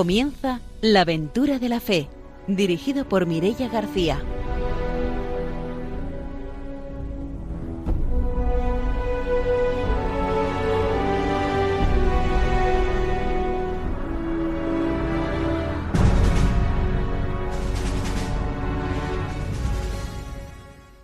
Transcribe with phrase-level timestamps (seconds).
[0.00, 2.08] Comienza La aventura de la fe,
[2.46, 4.18] dirigido por Mirella García.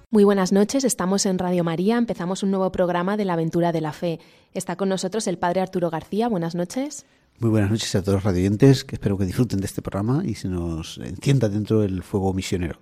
[0.09, 3.83] Muy buenas noches, estamos en Radio María, empezamos un nuevo programa de la aventura de
[3.83, 4.21] la fe.
[4.55, 7.05] Está con nosotros el Padre Arturo García, buenas noches.
[7.39, 10.37] Muy buenas noches a todos los radioyentes, que espero que disfruten de este programa y
[10.37, 12.79] se nos encienda dentro del fuego misionero.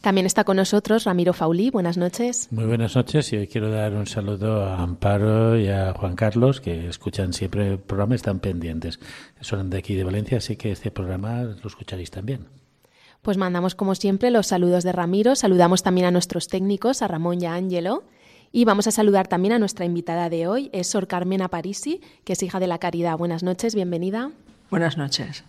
[0.00, 2.48] También está con nosotros Ramiro Faulí, buenas noches.
[2.50, 6.60] Muy buenas noches y hoy quiero dar un saludo a Amparo y a Juan Carlos,
[6.60, 8.98] que escuchan siempre el programa y están pendientes.
[9.40, 12.48] Son de aquí de Valencia, así que este programa lo escucharéis también.
[13.22, 17.40] Pues mandamos como siempre los saludos de Ramiro, saludamos también a nuestros técnicos, a Ramón
[17.40, 18.02] y a Ángelo.
[18.54, 22.34] Y vamos a saludar también a nuestra invitada de hoy, es Sor Carmen Aparisi, que
[22.34, 23.16] es hija de la Caridad.
[23.16, 24.30] Buenas noches, bienvenida.
[24.70, 25.42] Buenas noches.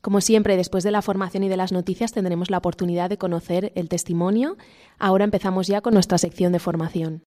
[0.00, 3.72] Como siempre, después de la formación y de las noticias tendremos la oportunidad de conocer
[3.76, 4.56] el testimonio.
[4.98, 7.22] Ahora empezamos ya con nuestra sección de formación.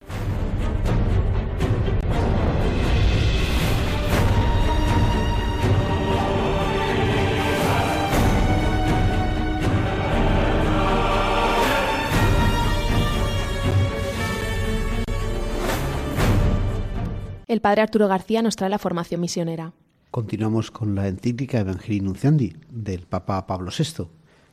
[17.57, 19.73] El padre Arturo García nos trae la formación misionera.
[20.11, 24.09] Continuamos con la encíclica Evangelii Nunciandi del Papa Pablo VI,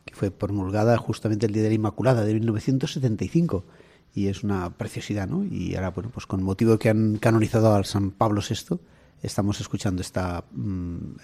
[0.07, 3.67] que fue promulgada justamente el Día de la Inmaculada de 1975
[4.15, 5.45] y es una preciosidad, ¿no?
[5.45, 8.79] Y ahora, bueno, pues con motivo que han canonizado al San Pablo VI,
[9.21, 11.17] estamos escuchando esta, mm,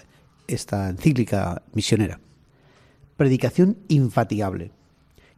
[0.47, 2.19] esta encíclica misionera.
[3.17, 4.71] Predicación infatigable.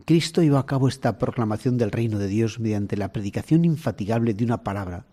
[0.04, 4.44] Cristo llevó a cabo esta proclamación del reino de Dios mediante la predicación infatigable de
[4.44, 5.06] una palabra,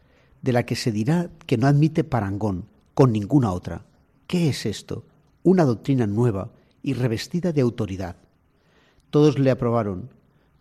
[0.43, 3.87] de la que se dirá que no admite parangón con ninguna otra.
[4.27, 5.07] ¿Qué es esto?
[5.43, 6.53] Una doctrina nueva
[6.83, 8.17] y revestida de autoridad.
[9.11, 10.11] Todos le aprobaron,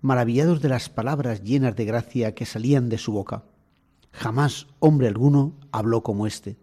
[0.01, 3.43] maravillados de las palabras llenas de gracia que salían de su boca.
[4.11, 6.57] Jamás hombre alguno habló como éste.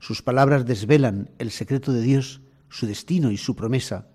[0.00, 4.08] Sus palabras desvelan el secreto de Dios, su destino y su promesa,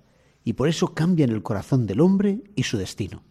[0.43, 3.23] y por eso cambian el corazón del hombre y su destino.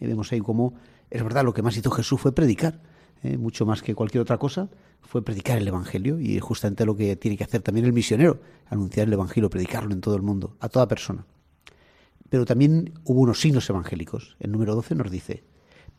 [0.00, 0.74] Y vemos ahí cómo
[1.10, 2.82] es verdad lo que más hizo Jesús fue predicar,
[3.22, 3.36] ¿eh?
[3.36, 4.68] mucho más que cualquier otra cosa,
[5.00, 9.06] fue predicar el Evangelio y justamente lo que tiene que hacer también el misionero, anunciar
[9.06, 11.24] el Evangelio, predicarlo en todo el mundo, a toda persona.
[12.28, 14.36] Pero también hubo unos signos evangélicos.
[14.40, 15.44] El número 12 nos dice,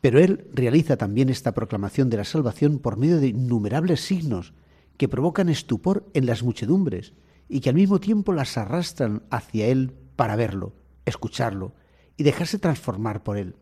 [0.02, 4.54] pero él realiza también esta proclamación de la salvación por medio de innumerables signos
[4.98, 7.14] que provocan estupor en las muchedumbres
[7.48, 10.74] y que al mismo tiempo las arrastran hacia él para verlo,
[11.06, 11.74] escucharlo
[12.18, 13.56] y dejarse transformar por él.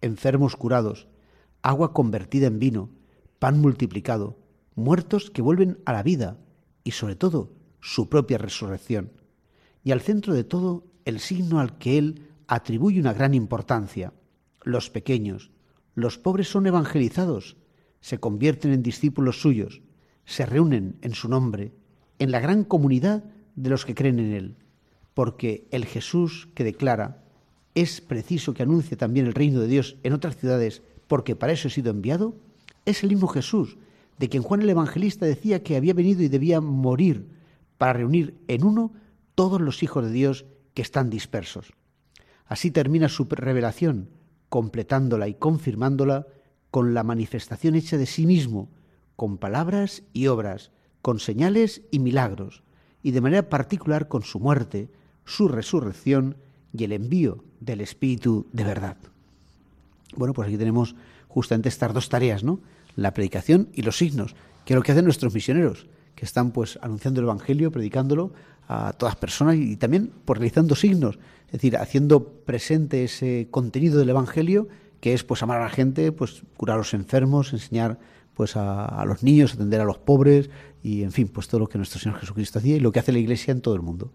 [0.00, 1.08] Enfermos curados,
[1.62, 2.90] agua convertida en vino,
[3.38, 4.38] pan multiplicado,
[4.74, 6.38] muertos que vuelven a la vida
[6.84, 9.12] y sobre todo su propia resurrección.
[9.84, 14.12] Y al centro de todo el signo al que él atribuye una gran importancia.
[14.62, 15.50] Los pequeños,
[15.94, 17.56] los pobres son evangelizados,
[18.00, 19.82] se convierten en discípulos suyos,
[20.24, 21.72] se reúnen en su nombre,
[22.18, 23.24] en la gran comunidad
[23.56, 24.56] de los que creen en él,
[25.14, 27.24] porque el Jesús que declara,
[27.74, 31.68] es preciso que anuncie también el reino de Dios en otras ciudades, porque para eso
[31.68, 32.36] he sido enviado,
[32.90, 33.76] es el mismo Jesús,
[34.18, 37.28] de quien Juan el Evangelista decía que había venido y debía morir
[37.76, 38.92] para reunir en uno
[39.34, 41.72] todos los hijos de Dios que están dispersos.
[42.46, 44.08] Así termina su revelación,
[44.48, 46.26] completándola y confirmándola
[46.70, 48.68] con la manifestación hecha de sí mismo,
[49.16, 50.70] con palabras y obras,
[51.02, 52.62] con señales y milagros,
[53.02, 54.90] y de manera particular con su muerte,
[55.24, 56.36] su resurrección
[56.72, 58.96] y el envío del Espíritu de verdad.
[60.16, 60.96] Bueno, pues aquí tenemos
[61.28, 62.60] justamente estas dos tareas, ¿no?
[62.98, 64.34] La predicación y los signos,
[64.64, 65.86] que es lo que hacen nuestros misioneros,
[66.16, 68.32] que están pues anunciando el Evangelio, predicándolo
[68.66, 74.08] a todas personas y también pues realizando signos, es decir, haciendo presente ese contenido del
[74.08, 74.66] Evangelio
[75.00, 78.00] que es pues amar a la gente, pues curar a los enfermos, enseñar
[78.34, 80.50] pues a, a, los niños, atender a los pobres
[80.82, 83.12] y en fin, pues todo lo que nuestro Señor Jesucristo hacía y lo que hace
[83.12, 84.10] la Iglesia en todo el mundo.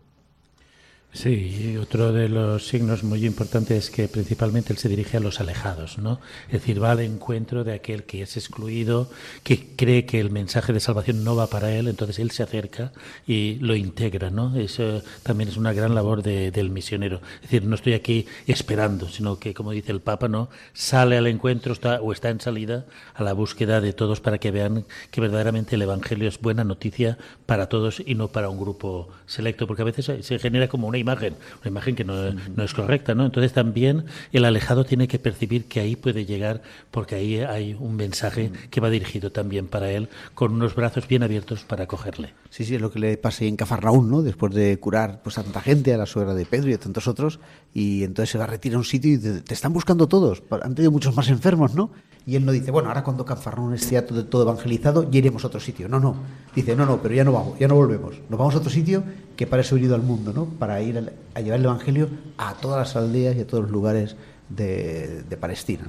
[1.16, 5.40] Sí, otro de los signos muy importantes es que principalmente él se dirige a los
[5.40, 6.20] alejados, ¿no?
[6.48, 9.12] Es decir, va al encuentro de aquel que es excluido,
[9.44, 12.94] que cree que el mensaje de salvación no va para él, entonces él se acerca
[13.28, 14.58] y lo integra, ¿no?
[14.58, 17.22] Eso también es una gran labor de, del misionero.
[17.36, 20.50] Es decir, no estoy aquí esperando, sino que, como dice el Papa, ¿no?
[20.74, 24.86] Sale al encuentro o está en salida a la búsqueda de todos para que vean
[25.12, 29.68] que verdaderamente el Evangelio es buena noticia para todos y no para un grupo selecto,
[29.68, 33.14] porque a veces se genera como una imagen, una imagen que no, no, es correcta,
[33.14, 33.26] ¿no?
[33.26, 36.62] Entonces también el alejado tiene que percibir que ahí puede llegar
[36.92, 41.24] porque ahí hay un mensaje que va dirigido también para él con unos brazos bien
[41.24, 42.34] abiertos para acogerle.
[42.50, 44.22] Sí, sí, es lo que le pasa en Cafarnaún, ¿no?
[44.22, 47.40] Después de curar pues tanta gente, a la suegra de Pedro y a tantos otros,
[47.74, 50.44] y entonces se va a retirar a un sitio y te, te están buscando todos.
[50.50, 51.92] Han tenido muchos más enfermos, ¿no?
[52.26, 55.60] Y él no dice, bueno, ahora cuando Cafarnaún esté todo evangelizado, ya iremos a otro
[55.60, 55.90] sitio.
[55.90, 56.16] No, no.
[56.56, 58.16] Dice, no, no, pero ya no vamos, ya no volvemos.
[58.30, 59.04] Nos vamos a otro sitio
[59.36, 60.46] que para eso he venido al mundo, ¿no?
[60.46, 63.72] Para ir a, a llevar el Evangelio a todas las aldeas y a todos los
[63.72, 64.16] lugares
[64.50, 65.88] de, de Palestina.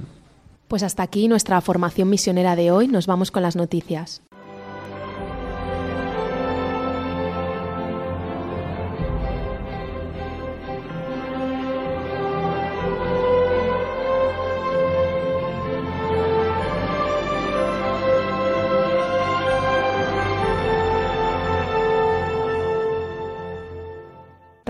[0.67, 2.87] Pues hasta aquí nuestra formación misionera de hoy.
[2.87, 4.21] Nos vamos con las noticias.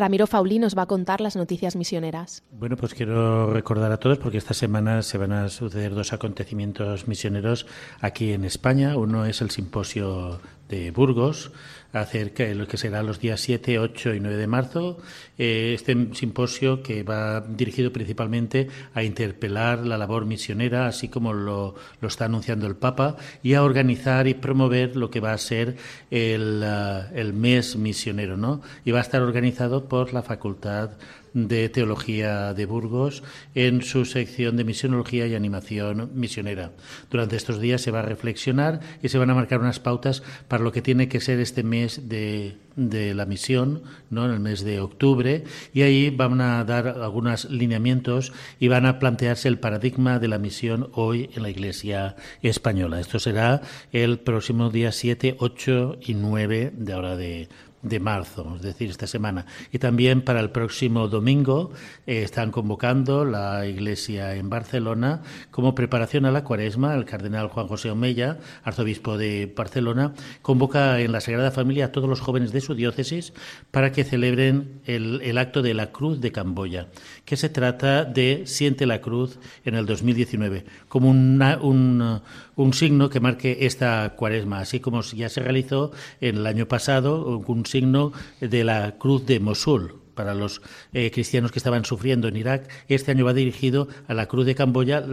[0.06, 2.44] Ramiro Faulí nos va a contar las noticias misioneras.
[2.52, 7.08] Bueno, pues quiero recordar a todos, porque esta semana se van a suceder dos acontecimientos
[7.08, 7.66] misioneros
[8.02, 8.98] aquí en España.
[8.98, 11.52] Uno es el simposio de Burgos,
[12.02, 14.98] acerca de lo que será los días 7, 8 y 9 de marzo.
[15.38, 21.76] Eh, este simposio que va dirigido principalmente a interpelar la labor misionera, así como lo,
[22.02, 25.78] lo está anunciando el Papa, y a organizar y promover lo que va a ser
[26.12, 28.62] el, uh, el mes misionero, ¿no?
[28.84, 30.92] Y va a estar organizado por la Facultad
[31.36, 33.22] de Teología de Burgos
[33.54, 36.72] en su sección de misionología y animación misionera.
[37.12, 40.64] Durante estos días se va a reflexionar y se van a marcar unas pautas para
[40.64, 44.26] lo que tiene que ser este mes de, de la misión, ¿no?
[44.26, 45.44] en el mes de octubre,
[45.74, 50.40] y ahí van a dar algunos lineamientos y van a plantearse el paradigma de la
[50.40, 53.02] misión hoy en la Iglesia española.
[53.02, 53.62] Esto será
[53.92, 57.50] el próximo día 7, 8 y 9 de ahora de,
[57.86, 59.46] de marzo, es decir, esta semana.
[59.72, 61.72] Y también para el próximo domingo
[62.08, 65.22] eh, están convocando la Iglesia en Barcelona
[65.52, 66.96] como preparación a la cuaresma.
[66.96, 72.10] El cardenal Juan José Omeya, arzobispo de Barcelona, convoca en la Sagrada Familia a todos
[72.10, 73.34] los jóvenes de su diócesis
[73.72, 76.88] para que celebren el, el acto de la Cruz de Camboya,
[77.24, 82.22] que se trata de Siente la Cruz en el 2019, como una, un,
[82.56, 85.92] un signo que marque esta cuaresma, así como ya se realizó
[86.22, 90.62] en el año pasado un signo de la cruz de Mosul para los
[90.94, 92.70] eh, cristianos que estaban sufriendo en Irak.
[92.88, 95.04] Este año va dirigido a la Cruz de Camboya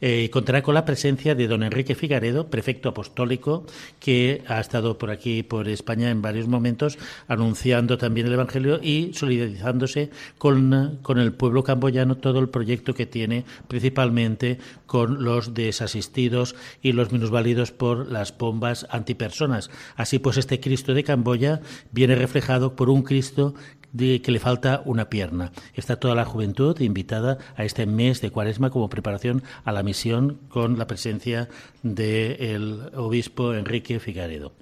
[0.00, 3.66] eh, y contará con la presencia de don Enrique Figaredo, prefecto apostólico,
[3.98, 9.12] que ha estado por aquí, por España, en varios momentos, anunciando también el Evangelio y
[9.14, 16.54] solidarizándose con, con el pueblo camboyano, todo el proyecto que tiene, principalmente con los desasistidos
[16.82, 19.70] y los minusválidos por las bombas antipersonas.
[19.96, 21.60] Así pues, este Cristo de Camboya
[21.92, 23.54] viene reflejado por un Cristo
[23.92, 25.52] de que le falta una pierna.
[25.74, 30.38] Está toda la juventud invitada a este mes de cuaresma como preparación a la misión
[30.48, 31.48] con la presencia
[31.82, 34.52] del obispo Enrique Figaredo.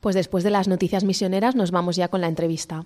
[0.00, 2.84] Pues después de las noticias misioneras nos vamos ya con la entrevista.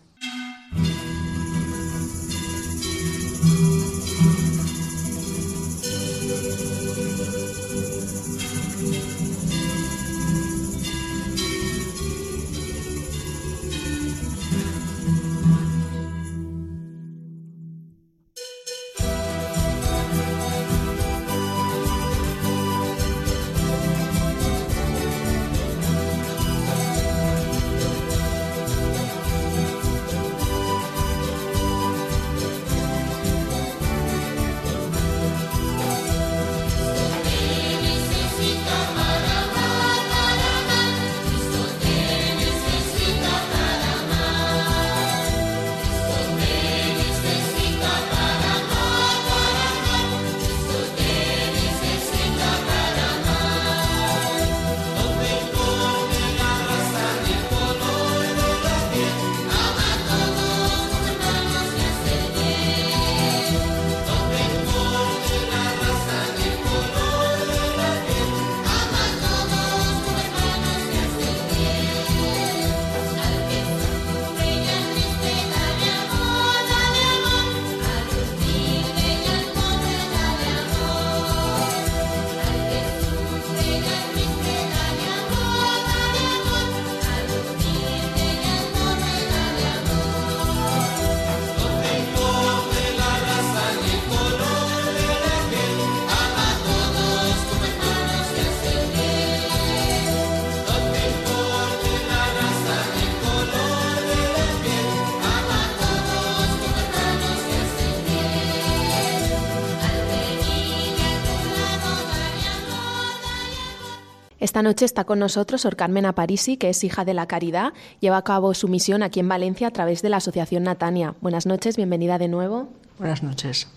[114.57, 118.17] Esta noche está con nosotros Sor Carmen Aparisi, que es hija de la Caridad, lleva
[118.17, 121.15] a cabo su misión aquí en Valencia a través de la Asociación Natania.
[121.21, 122.67] Buenas noches, bienvenida de nuevo.
[122.99, 123.69] Buenas noches.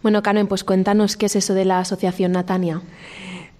[0.00, 2.82] Bueno, Carmen, pues cuéntanos qué es eso de la Asociación Natania.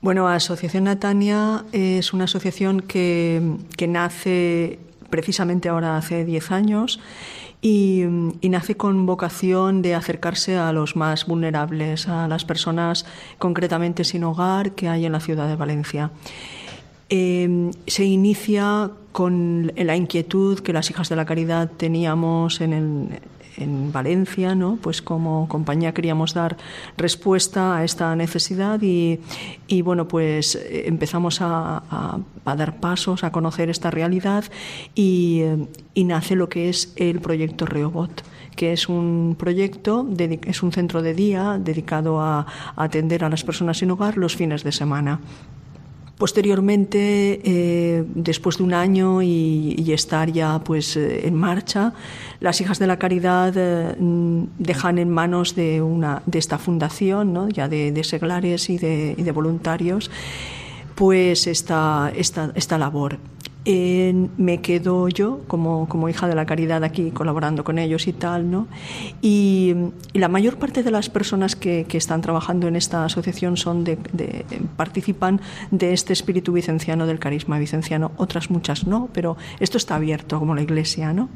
[0.03, 4.79] Bueno, Asociación Natania es una asociación que, que nace
[5.11, 7.01] precisamente ahora hace 10 años
[7.63, 8.03] y,
[8.43, 13.07] nace con vocación de acercarse a los más vulnerables, a las personas
[13.39, 16.11] concretamente sin hogar que hay en la ciudad de Valencia.
[17.09, 23.21] Eh, se inicia con la inquietud que las hijas de la caridad teníamos en el,
[23.57, 24.77] en Valencia, ¿no?
[24.81, 26.57] pues como compañía queríamos dar
[26.97, 29.19] respuesta a esta necesidad y,
[29.83, 31.83] bueno, pues eh, empezamos a,
[32.45, 34.45] dar pasos, a conocer esta realidad
[34.97, 38.25] eh, y, nace lo que es el proyecto Reobot
[38.57, 43.79] que es un proyecto, es un centro de día dedicado a atender a las personas
[43.79, 45.21] sin hogar los fines de semana.
[46.19, 51.93] Posteriormente, eh, después de un año y, estar ya pues eh, en marcha,
[52.41, 53.95] las hijas de la caridad eh,
[54.59, 59.33] dejan en manos de una de esta fundación, ya de, seglares y de, y de,
[59.33, 60.11] voluntarios,
[60.95, 63.19] pues esta, esta, esta labor
[63.65, 68.51] me quedo yo como, como, hija de la caridad aquí colaborando con ellos y tal,
[68.51, 68.67] ¿no?
[69.21, 69.75] Y,
[70.15, 73.97] la mayor parte de las personas que, que, están trabajando en esta asociación son de,
[74.77, 75.41] participan
[75.71, 80.55] de este espíritu vicenciano del carisma vicenciano, otras muchas no, pero esto está abierto como
[80.55, 81.29] la iglesia, ¿no?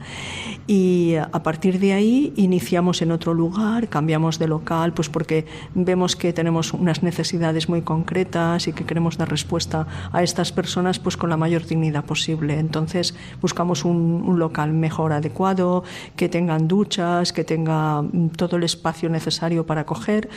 [0.67, 6.17] Y a partir de ahí iniciamos en otro lugar, cambiamos de local, pues porque vemos
[6.17, 11.17] que tenemos unas necesidades muy concretas y que queremos dar respuesta a estas personas pues
[11.17, 15.85] con la mayor dignidad posible entonces buscamos un, local mejor adecuado,
[16.17, 20.29] que tengan duchas, que tenga mm, todo el espacio necesario para acoger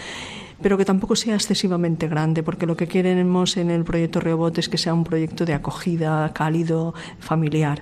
[0.62, 4.68] pero que tampoco sea excesivamente grande, porque lo que queremos en el proyecto Rebot es
[4.68, 7.82] que sea un proyecto de acogida, cálido, familiar.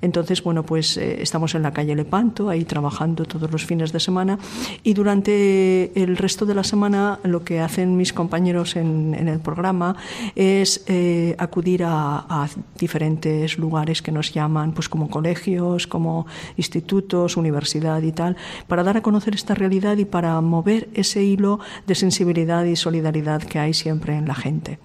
[0.00, 4.00] Entonces, bueno, pues eh, estamos en la calle Lepanto, ahí trabajando todos los fines de
[4.00, 4.38] semana
[4.82, 9.96] y durante el resto de la semana lo que hacen mis compañeros en, el programa
[10.36, 16.26] es eh, acudir a, diferentes lugares que nos llaman, pues como colegios, como
[16.56, 18.36] institutos, universidad y tal,
[18.68, 23.42] para dar a conocer esta realidad y para mover ese hilo de sensibilidad y solidaridad
[23.42, 24.78] que hay siempre en la gente.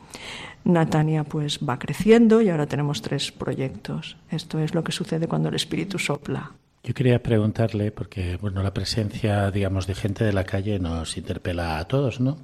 [0.63, 4.17] Natania pues va creciendo y ahora tenemos tres proyectos.
[4.29, 6.51] Esto es lo que sucede cuando el espíritu sopla.
[6.85, 11.77] Yo quería preguntarle, porque bueno, la presencia, digamos, de gente de la calle nos interpela
[11.79, 12.39] a todos, ¿no?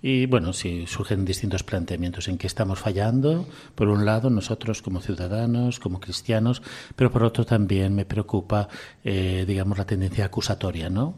[0.00, 5.00] Y bueno, si surgen distintos planteamientos en que estamos fallando, por un lado nosotros como
[5.00, 6.62] ciudadanos, como cristianos,
[6.94, 8.68] pero por otro también me preocupa,
[9.02, 11.16] eh, digamos, la tendencia acusatoria, ¿no?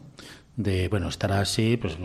[0.55, 1.97] De, bueno, estará así pues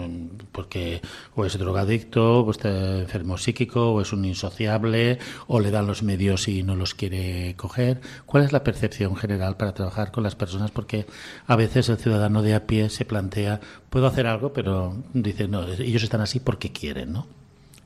[0.52, 1.02] porque
[1.34, 6.02] o es drogadicto, o está enfermo psíquico, o es un insociable, o le dan los
[6.02, 8.00] medios y no los quiere coger.
[8.26, 10.70] ¿Cuál es la percepción general para trabajar con las personas?
[10.70, 11.06] Porque
[11.46, 15.66] a veces el ciudadano de a pie se plantea, puedo hacer algo, pero dice, no,
[15.66, 17.26] ellos están así porque quieren, ¿no?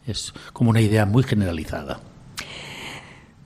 [0.06, 2.00] Es como una idea muy generalizada.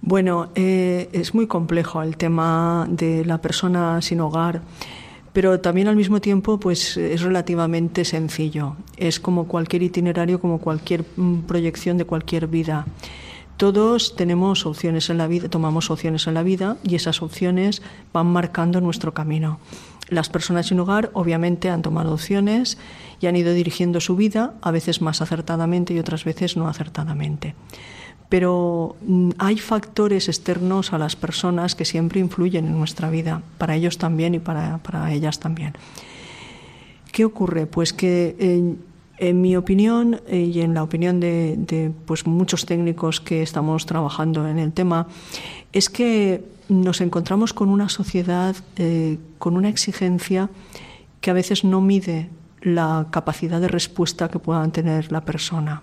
[0.00, 4.62] Bueno, eh, es muy complejo el tema de la persona sin hogar
[5.36, 8.74] pero también al mismo tiempo pues es relativamente sencillo.
[8.96, 12.86] Es como cualquier itinerario, como cualquier mm, proyección de cualquier vida.
[13.58, 17.82] Todos tenemos opciones en la vida, tomamos opciones en la vida y esas opciones
[18.14, 19.60] van marcando nuestro camino.
[20.08, 22.78] Las personas sin hogar obviamente han tomado opciones
[23.20, 27.54] y han ido dirigiendo su vida, a veces más acertadamente y otras veces no acertadamente
[28.28, 33.76] pero mm, hay factores externos a las personas que siempre influyen en nuestra vida, para
[33.76, 35.74] ellos también y para, ellas también.
[37.12, 37.66] ¿Qué ocurre?
[37.66, 38.36] Pues que
[39.18, 44.46] en, mi opinión eh, y en la opinión de, pues muchos técnicos que estamos trabajando
[44.48, 45.06] en el tema,
[45.72, 50.50] es que nos encontramos con una sociedad eh, con una exigencia
[51.20, 52.28] que a veces no mide
[52.60, 55.82] la capacidad de respuesta que pueda tener la persona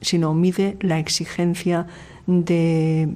[0.00, 1.86] sino mide la exigencia
[2.26, 3.14] de,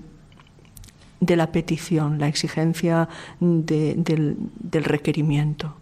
[1.20, 3.08] de la petición, la exigencia
[3.40, 4.37] del,
[4.72, 5.76] requerimiento.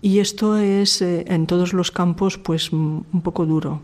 [0.00, 3.82] Y esto es eh, en todos los campos pues un poco duro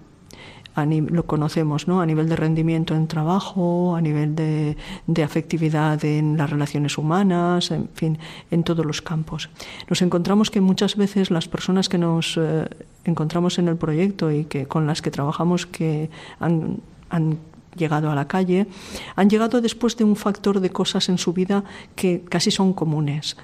[0.77, 2.01] lo conocemos, ¿no?
[2.01, 4.77] A nivel de rendimiento en trabajo, a nivel de,
[5.23, 8.19] afectividad en las relaciones humanas, en fin,
[8.51, 9.51] en todos los campos.
[9.89, 12.69] Nos encontramos que muchas veces las personas que nos eh,
[13.05, 17.39] encontramos en el proyecto y que con las que trabajamos que han, han
[17.77, 18.67] llegado a la calle,
[19.15, 21.65] han llegado después de un factor de cosas en su vida
[21.95, 23.37] que casi son comunes.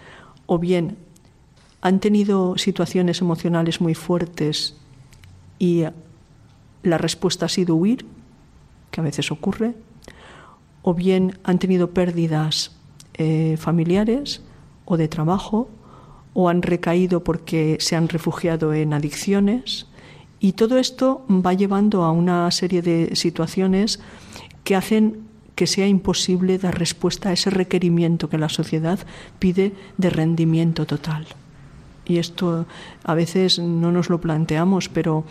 [0.46, 0.96] O bien
[1.82, 4.76] han tenido situaciones emocionales muy fuertes
[5.58, 5.84] y
[6.82, 8.06] la respuesta ha sido huir,
[8.90, 9.75] que a veces ocurre,
[10.82, 12.72] o bien han tenido pérdidas
[13.14, 14.42] eh, familiares
[14.84, 15.68] o de trabajo,
[16.32, 19.87] o han recaído porque se han refugiado en adicciones.
[20.38, 24.00] Y todo esto va llevando a una serie de situaciones
[24.64, 28.99] que hacen que sea imposible dar respuesta a ese requerimiento que la sociedad
[29.38, 31.26] pide de rendimiento total.
[32.06, 32.64] Y esto
[33.04, 35.25] a veces no nos lo planteamos, pero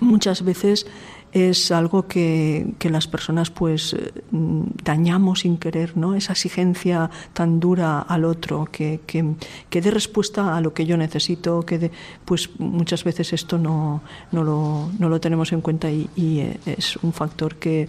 [0.00, 0.86] muchas veces
[1.32, 3.94] es algo que, las personas pues
[4.30, 6.14] dañamos sin querer, ¿no?
[6.14, 11.62] Esa exigencia tan dura al otro, que, que, dé respuesta a lo que yo necesito,
[11.62, 11.90] que
[12.24, 16.96] pues muchas veces esto no, no, lo, no lo tenemos en cuenta y, y es
[17.02, 17.88] un factor que,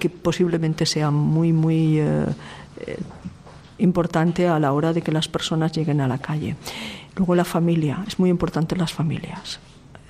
[0.00, 2.24] que posiblemente sea muy, muy eh,
[2.86, 2.98] eh,
[3.78, 6.56] importante a la hora de que las personas lleguen a la calle.
[7.14, 9.60] Luego la familia, es muy importante las familias.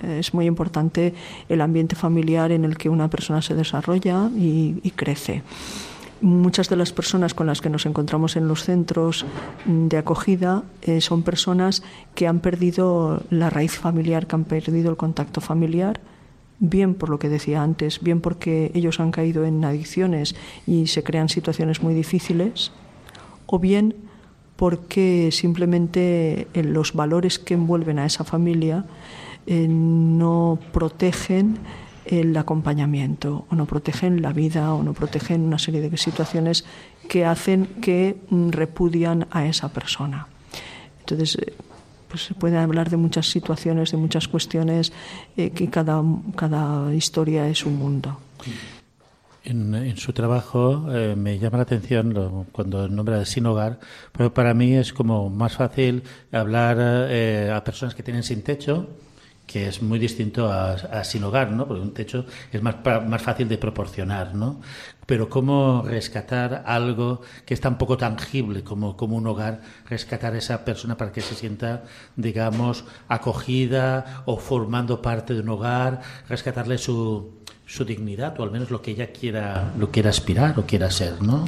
[0.03, 1.13] Es muy importante
[1.49, 5.43] el ambiente familiar en el que una persona se desarrolla y, crece.
[6.21, 9.25] Muchas de las personas con las que nos encontramos en los centros
[9.65, 11.81] de acogida eh, son personas
[12.13, 15.99] que han perdido la raíz familiar, que han perdido el contacto familiar
[16.61, 20.35] bien por lo que decía antes, bien porque ellos han caído en adicciones
[20.67, 22.71] y se crean situaciones muy difíciles,
[23.47, 23.95] o bien
[24.55, 28.85] porque simplemente eh, los valores que envuelven a esa familia
[29.47, 31.57] eh, no protegen
[32.05, 36.65] el acompañamiento o no protegen la vida o no protegen una serie de situaciones
[37.09, 38.17] que hacen que
[38.49, 40.27] repudian a esa persona.
[40.99, 41.53] Entonces, eh,
[42.07, 44.93] pues se puede hablar de muchas situaciones, de muchas cuestiones,
[45.37, 46.03] eh, que cada,
[46.35, 48.19] cada historia es un mundo.
[49.43, 50.85] En, su trabajo
[51.15, 53.79] me llama la atención cuando nombra sin hogar,
[54.11, 58.87] pero para mí es como más fácil hablar a personas que tienen sin techo,
[59.51, 61.67] que es muy distinto a, sin hogar, ¿no?
[61.67, 62.75] Porque un techo es más,
[63.07, 64.61] más fácil de proporcionar, ¿no?
[65.05, 70.37] Pero cómo rescatar algo que es tan poco tangible como, como un hogar, rescatar a
[70.37, 71.83] esa persona para que se sienta,
[72.15, 78.71] digamos, acogida o formando parte de un hogar, rescatarle su, su dignidad o al menos
[78.71, 81.45] lo que ella quiera, lo quiera aspirar o quiera ser, ¿no?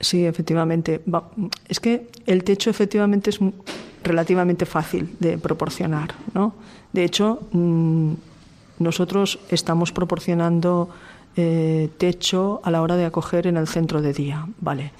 [0.00, 1.02] Sí, efectivamente.
[1.68, 3.38] Es que el techo efectivamente es
[4.02, 6.14] relativamente fácil de proporcionar.
[6.34, 6.54] ¿no?
[6.92, 8.12] De hecho, mm,
[8.78, 10.88] nosotros estamos proporcionando
[11.36, 14.46] eh, techo a la hora de acoger en el centro de día.
[14.60, 14.92] Vale.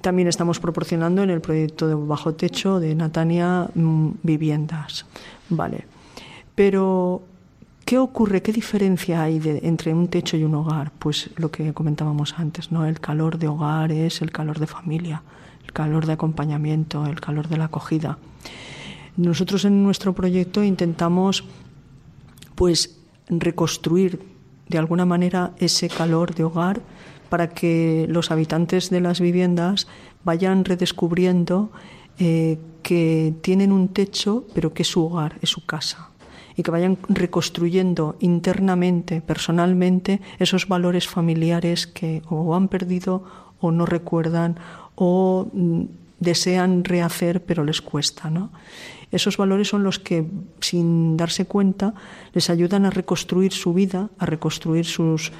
[0.00, 5.06] También estamos proporcionando en el proyecto de bajo techo de Natania mm, viviendas.
[5.48, 5.86] Vale.
[6.54, 7.22] Pero,
[7.84, 8.42] ¿qué ocurre?
[8.42, 10.92] ¿Qué diferencia hay entre un techo y un hogar?
[10.98, 12.84] Pues lo que comentábamos antes, ¿no?
[12.84, 15.22] El calor de hogar es el calor de familia
[15.74, 18.16] calor de acompañamiento, el calor de la acogida.
[19.18, 21.44] Nosotros en nuestro proyecto intentamos
[22.54, 24.20] pues reconstruir
[24.68, 26.80] de alguna manera ese calor de hogar
[27.28, 29.86] para que los habitantes de las viviendas
[30.24, 31.70] vayan redescubriendo
[32.18, 36.10] eh, que tienen un techo, pero que es su hogar, es su casa,
[36.56, 43.24] y que vayan reconstruyendo internamente, personalmente, esos valores familiares que o han perdido
[43.64, 44.56] o no recuerdan
[44.94, 45.82] o mm,
[46.20, 48.30] desean rehacer pero les cuesta.
[48.30, 48.50] ¿no?
[49.10, 50.26] Esos valores son los que,
[50.60, 51.94] sin darse cuenta,
[52.32, 55.32] les ayudan a reconstruir su vida, a reconstruir sus,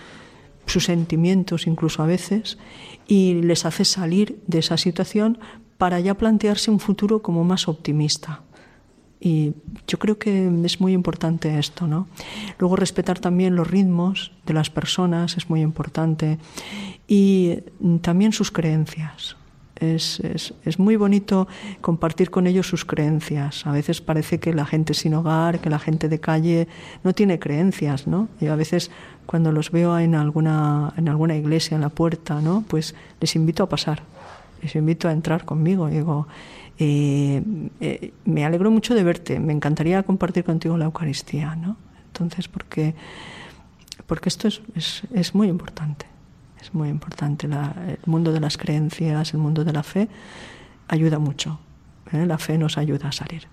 [0.67, 2.59] sus sentimientos incluso a veces,
[3.07, 5.39] y les hace salir de esa situación
[5.77, 8.43] para ya plantearse un futuro como más optimista.
[9.25, 9.55] Y
[9.89, 12.09] yo creo que es muy importante esto, ¿no?
[12.59, 16.39] Luego respetar también los ritmos de las personas es muy importante
[17.09, 17.61] y
[18.03, 19.39] también sus creencias.
[19.77, 21.49] Es, es, muy bonito
[21.81, 23.67] compartir con ellos sus creencias.
[23.67, 26.69] A veces parece que la gente sin hogar, que la gente de calle
[27.03, 28.29] no tiene creencias, ¿no?
[28.43, 28.91] Y a veces
[29.25, 32.63] cuando los veo en alguna, en alguna iglesia, en la puerta, ¿no?
[32.69, 34.03] Pues les invito a pasar,
[34.63, 35.89] les invito a entrar conmigo.
[35.89, 36.29] digo,
[36.79, 37.43] eh,
[37.81, 41.77] eh, me alegro mucho de verte, me encantaría compartir contigo la Eucaristía, ¿no?
[42.07, 42.95] Entonces, porque,
[44.07, 44.61] porque esto es,
[45.13, 46.07] es, muy importante
[46.61, 47.47] es muy importante.
[47.47, 50.09] el mundo de las creencias, el mundo de la fe,
[50.89, 51.61] ayuda mucho.
[52.13, 52.25] ¿eh?
[52.27, 53.47] La fe nos ayuda a salir.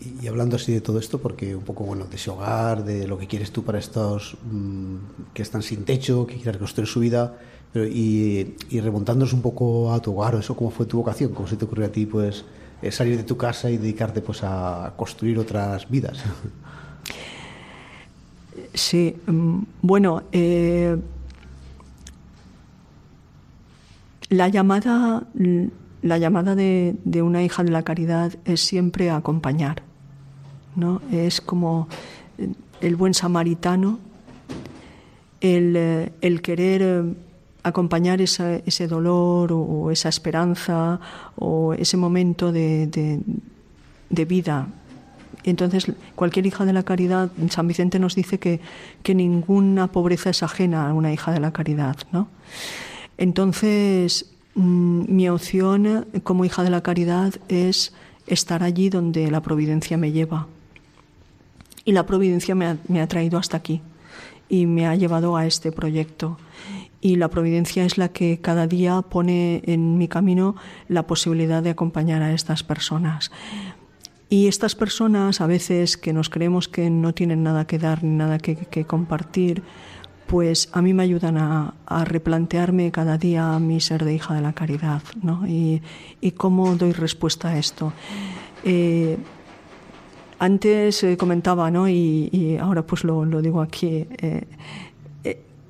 [0.00, 3.16] Y, hablando así de todo esto, porque un poco, bueno, de ese hogar, de lo
[3.16, 4.96] que quieres tú para estos mm,
[5.32, 7.38] que están sin techo, que quieren reconstruir su vida,
[7.72, 11.56] pero y, remontándonos un poco a tu hogar, eso cómo fue tu vocación, cómo se
[11.56, 12.44] te ocurrió a ti, pues,
[12.82, 16.22] eh, salir de tu casa y dedicarte, pues, a construir otras vidas.
[18.74, 20.96] Sí, mm, bueno, eh,
[24.32, 25.24] La llamada,
[26.00, 29.82] la llamada de, una hija de la caridad es siempre acompañar,
[30.74, 31.02] ¿no?
[31.12, 31.86] Es como
[32.80, 33.98] el buen samaritano
[35.42, 37.14] el, eh, querer eh,
[37.62, 41.00] acompañar ese dolor o, esa esperanza
[41.36, 42.86] o ese momento de,
[44.10, 44.68] de, vida
[45.44, 48.60] entonces, cualquier hija de la caridad, San Vicente nos dice que,
[49.02, 52.28] que, ninguna pobreza es ajena a una hija de la caridad, ¿no?
[53.18, 57.92] Entonces, mm, mi opción como hija de la caridad es
[58.26, 60.46] estar allí donde la providencia me lleva.
[61.84, 63.82] Y la providencia me ha, traído hasta aquí
[64.48, 66.38] y me ha llevado a este proyecto.
[67.02, 70.54] Y la providencia es la que cada día pone en mi camino
[70.88, 73.32] la posibilidad de acompañar a estas personas.
[74.32, 78.16] Y estas personas, a veces que nos creemos que no tienen nada que dar ni
[78.16, 79.62] nada que, compartir,
[80.26, 81.74] pues a mí me ayudan a,
[82.06, 85.46] replantearme cada día mi ser de hija de la caridad ¿no?
[85.46, 85.82] y,
[86.38, 87.92] cómo doy respuesta a esto.
[88.64, 89.18] Eh,
[90.38, 91.86] antes eh, comentaba, ¿no?
[91.86, 94.46] y, ahora pues lo, digo aquí, eh,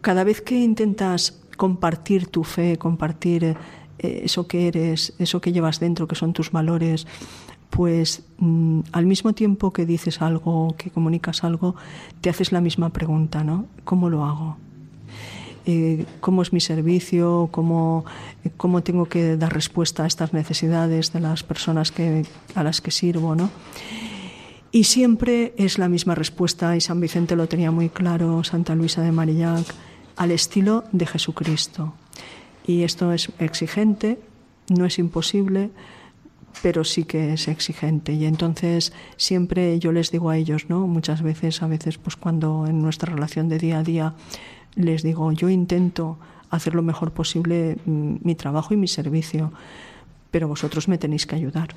[0.03, 3.57] cada vez que intentas compartir tu fe, compartir
[3.99, 7.07] eso que eres, eso que llevas dentro, que son tus valores,
[7.71, 11.75] pues mm, al mismo tiempo que dices algo, que comunicas algo,
[12.21, 13.67] te haces la misma pregunta, ¿no?
[13.85, 14.57] ¿Cómo lo hago?
[16.19, 18.05] cómo es mi servicio, cómo,
[18.57, 22.91] cómo tengo que dar respuesta a estas necesidades de las personas que, a las que
[22.91, 23.49] sirvo, ¿no?
[24.73, 29.03] Y siempre es la misma respuesta, y San Vicente lo tenía muy claro, Santa Luisa
[29.03, 29.65] de Marillac,
[30.16, 31.94] al estilo de Jesucristo.
[32.66, 34.20] Y esto es exigente,
[34.68, 35.70] no es imposible,
[36.62, 38.12] pero sí que es exigente.
[38.12, 40.87] Y entonces siempre yo les digo a ellos, ¿no?
[40.87, 44.14] Muchas veces, a veces, pues cuando en nuestra relación de día a día
[44.75, 46.18] les digo, yo intento
[46.51, 49.53] hacer lo mejor posible mm, mi trabajo y mi servicio,
[50.31, 51.75] pero vosotros me tenéis que ayudar.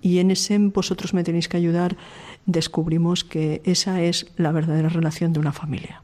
[0.00, 1.96] Y en ese vosotros me tenéis que ayudar
[2.44, 6.02] descubrimos que esa es la verdadera relación de una familia.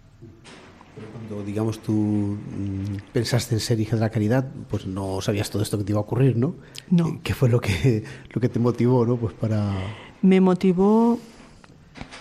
[1.28, 5.62] Cuando, digamos, tú mm, pensaste en ser hija de la caridad, pues no sabías todo
[5.62, 6.54] esto que te iba a ocurrir, ¿no?
[6.90, 7.20] No.
[7.22, 9.16] ¿Qué fue lo que, lo que te motivó, ¿no?
[9.16, 9.74] Pues para...
[10.22, 11.18] Me motivó...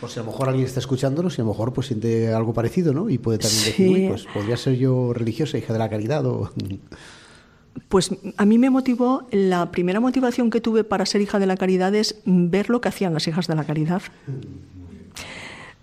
[0.02, 2.54] Por si a lo mejor alguien está escuchándonos y a lo mejor pues siente algo
[2.54, 3.10] parecido, ¿no?
[3.10, 6.52] Y puede también decir, pues podría ser yo religiosa, hija de la caridad o...
[7.90, 11.56] Pues a mí me motivó, la primera motivación que tuve para ser hija de la
[11.56, 14.02] caridad es ver lo que hacían las hijas de la caridad.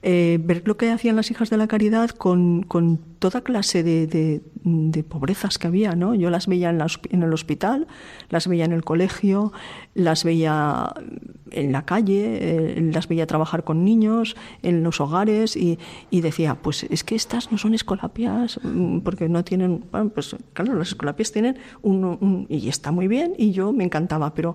[0.07, 4.07] Eh, ver lo que hacían las hijas de la caridad con, con toda clase de,
[4.07, 5.95] de, pobrezas que había.
[5.95, 6.15] ¿no?
[6.15, 7.87] Yo las veía en, en, el hospital,
[8.29, 9.51] las veía en el colegio,
[9.95, 10.93] las veía
[11.51, 15.79] en la calle, eh, las veía trabajar con niños, en los hogares y,
[16.11, 20.37] y, decía, pues es que estas no son escolapias mm, porque no tienen, bueno, pues
[20.53, 24.55] claro, las escolapias tienen un, y está muy bien y yo me encantaba, pero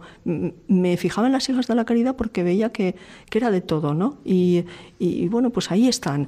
[0.68, 2.96] me fijaba en las hijas de la caridad porque veía que,
[3.32, 4.20] que era de todo, ¿no?
[4.24, 4.66] Y,
[5.00, 6.28] y bueno, pues ahí están.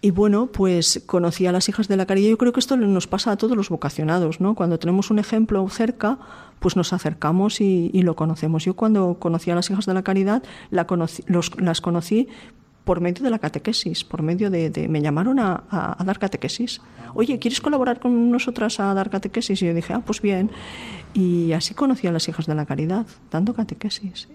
[0.00, 2.30] Y bueno, pues conocí a las hijas de la caridad.
[2.30, 4.54] Yo creo que esto nos pasa a todos los vocacionados, ¿no?
[4.54, 6.18] Cuando tenemos un ejemplo cerca,
[6.60, 8.64] pues nos acercamos y, lo conocemos.
[8.64, 10.86] Yo cuando conocí a las hijas de la caridad, la
[11.58, 12.28] las conocí
[12.84, 14.86] por medio de la catequesis, por medio de...
[14.88, 16.80] me llamaron a, dar catequesis.
[17.14, 19.60] Oye, ¿quieres colaborar con nosotras a dar catequesis?
[19.62, 20.50] Y yo dije, ah, pues bien.
[21.12, 24.28] Y así conocí a las hijas de la caridad, dando catequesis.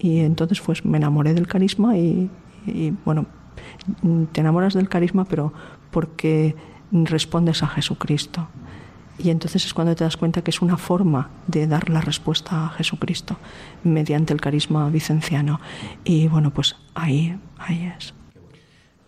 [0.00, 2.28] Y entonces pues me enamoré del carisma y
[3.04, 3.26] bueno,
[4.32, 5.52] te enamoras del carisma, pero
[5.90, 6.54] porque
[6.92, 8.48] respondes a Jesucristo.
[9.18, 12.66] Y entonces es cuando te das cuenta que es una forma de dar la respuesta
[12.66, 13.36] a Jesucristo
[13.84, 15.60] mediante el carisma vicenciano.
[16.02, 18.12] Y bueno, pues ahí, ahí es.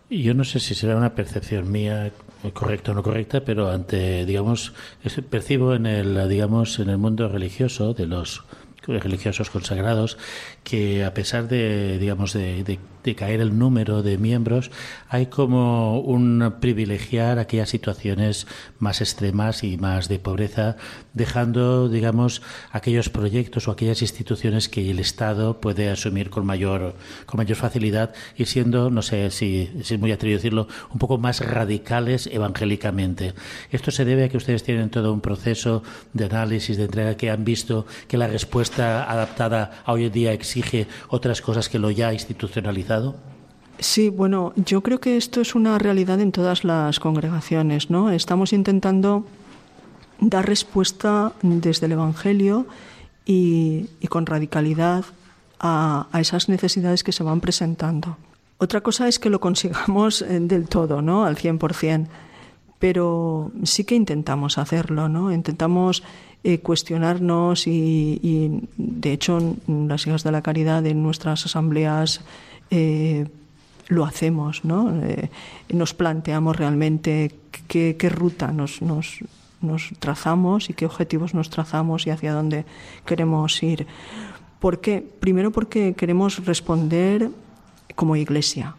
[0.09, 2.13] Y yo no sé si será una percepción mía
[2.53, 4.73] correcta o no correcta, pero ante, digamos,
[5.29, 8.45] percibo en el, digamos, en el mundo religioso de los
[8.87, 10.17] religiosos consagrados
[10.63, 14.69] que a pesar de, digamos, de, de de caer el número de miembros,
[15.07, 18.47] hay como un privilegiar aquellas situaciones
[18.79, 20.75] más extremas y más de pobreza,
[21.17, 27.37] dejando, digamos, aquellos proyectos o aquellas instituciones que el Estado puede asumir con mayor, con
[27.37, 32.27] mayor facilidad y siendo, no sé si, es muy atrevido decirlo, un poco más radicales
[32.31, 33.33] evangélicamente.
[33.71, 37.29] Esto se debe a que ustedes tienen todo un proceso de análisis, de entrega, que
[37.29, 41.91] han visto que la respuesta adaptada a hoy en día exige otras cosas que lo
[41.91, 43.15] ya institucionalizado
[43.79, 48.09] Sí, bueno, yo creo que esto es una realidad en todas las congregaciones, ¿no?
[48.09, 49.25] Estamos intentando
[50.19, 52.65] dar respuesta desde el Evangelio
[53.25, 55.05] y, con radicalidad
[55.59, 58.17] a, esas necesidades que se van presentando.
[58.57, 61.25] Otra cosa es que lo consigamos eh, del todo, ¿no?
[61.25, 62.07] Al 100%,
[62.79, 65.31] pero sí que intentamos hacerlo, ¿no?
[65.31, 66.03] Intentamos
[66.43, 72.21] eh, cuestionarnos y, de hecho, las hijas de la caridad en nuestras asambleas
[72.71, 73.27] eh,
[73.87, 74.93] lo hacemos, ¿no?
[75.69, 77.33] Nos planteamos realmente
[77.67, 78.81] qué, qué ruta nos,
[79.61, 82.65] nos, trazamos y qué objetivos nos trazamos y hacia dónde
[83.05, 83.87] queremos ir.
[84.59, 85.05] ¿Por qué?
[85.19, 87.29] Primero porque queremos responder
[87.95, 88.75] como iglesia.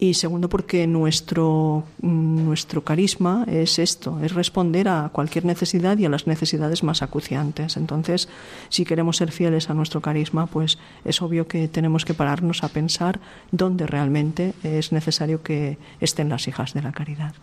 [0.00, 6.08] Y segundo, porque nuestro, nuestro carisma es esto, es responder a cualquier necesidad y a
[6.08, 7.76] las necesidades más acuciantes.
[7.76, 8.28] Entonces,
[8.68, 12.68] si queremos ser fieles a nuestro carisma, pues es obvio que tenemos que pararnos a
[12.68, 13.18] pensar
[13.50, 17.34] dónde realmente es necesario que estén las hijas de la caridad.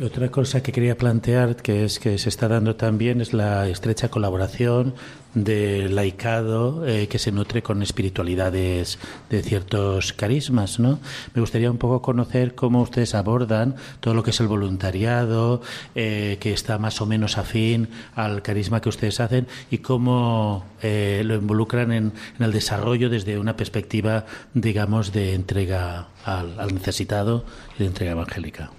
[0.00, 4.08] Otra cosa que quería plantear, que es que se está dando también, es la estrecha
[4.08, 4.94] colaboración
[5.34, 10.98] del laicado eh, que se nutre con espiritualidades de ciertos carismas, ¿no?
[11.34, 15.60] Me gustaría un poco conocer cómo ustedes abordan todo lo que es el voluntariado,
[15.94, 21.20] eh, que está más o menos afín al carisma que ustedes hacen y cómo eh,
[21.26, 24.24] lo involucran en, el desarrollo desde una perspectiva,
[24.54, 27.44] digamos, de entrega al, al necesitado
[27.76, 28.70] y de entrega evangélica.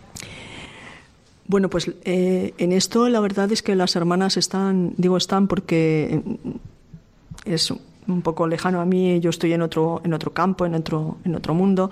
[1.47, 6.21] Bueno, pues eh, en esto la verdad es que las hermanas están, digo están porque
[7.45, 7.71] es
[8.07, 11.35] un poco lejano a mí, yo estoy en otro, en otro campo, en otro, en
[11.35, 11.91] otro mundo,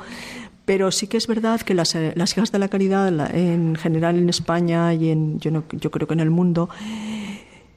[0.66, 4.30] pero sí que es verdad que las, las hijas de la caridad en general en
[4.30, 6.70] España y en, yo, no, yo creo que en el mundo,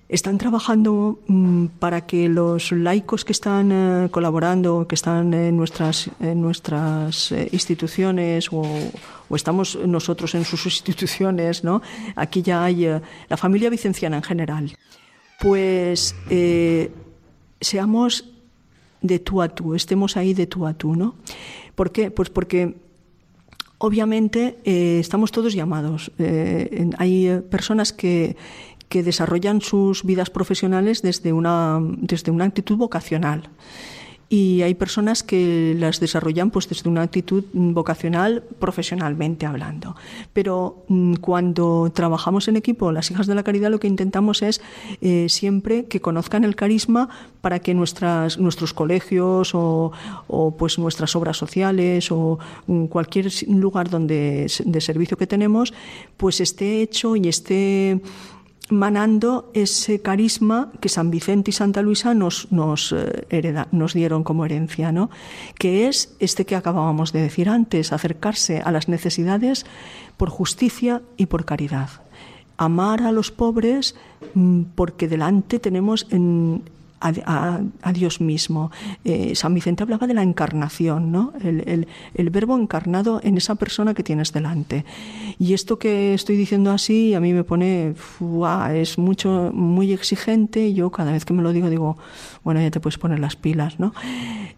[0.09, 6.11] están trabajando mm, para que los laicos que están eh, colaborando, que están en nuestras,
[6.21, 8.65] en nuestras eh, instituciones o,
[9.35, 11.83] estamos nosotros en sus instituciones, ¿no?
[12.15, 14.77] Aquí ya hay eh, la familia vicenciana en general.
[15.41, 16.15] Pues
[17.61, 18.31] seamos
[19.01, 21.17] de tú a tú, estemos ahí de tú a tú, ¿no?
[21.75, 22.13] ¿Por qué?
[22.13, 22.77] Pues porque
[23.79, 24.59] obviamente
[25.01, 26.13] estamos todos llamados.
[26.99, 28.37] hay personas que
[28.89, 33.51] que desarrollan sus vidas profesionales desde una, desde una actitud vocacional.
[34.29, 39.95] Y hay personas que las desarrollan pues desde una actitud vocacional profesionalmente hablando.
[40.33, 44.63] Pero mm, cuando trabajamos en equipo, las hijas de la caridad lo que intentamos es
[45.03, 47.09] eh, siempre que conozcan el carisma
[47.43, 49.93] para que nuestras, nuestros colegios o,
[50.27, 55.75] o, pues nuestras obras sociales o mm, cualquier lugar donde de servicio que tenemos
[56.17, 58.01] pues esté hecho y esté
[58.71, 64.45] manando ese carisma que San Vicente y Santa Luisa nos, nos, eh, nos dieron como
[64.45, 65.11] herencia, ¿no?
[65.59, 69.67] que es este que acabábamos de decir antes, acercarse a las necesidades
[70.17, 71.91] por justicia y por caridad.
[72.57, 73.97] Amar a los pobres
[74.35, 76.63] mm, porque delante tenemos en,
[77.05, 78.71] a, Dios mismo.
[79.05, 81.33] Eh, San Vicente hablaba de la encarnación, ¿no?
[81.43, 81.87] El,
[82.31, 84.85] verbo encarnado en esa persona que tienes delante.
[85.39, 87.95] Y esto que estoy diciendo así a mí me pone,
[88.75, 91.97] es mucho, muy exigente y yo cada vez que me lo digo digo,
[92.45, 93.95] bueno, ya te puedes poner las pilas, ¿no?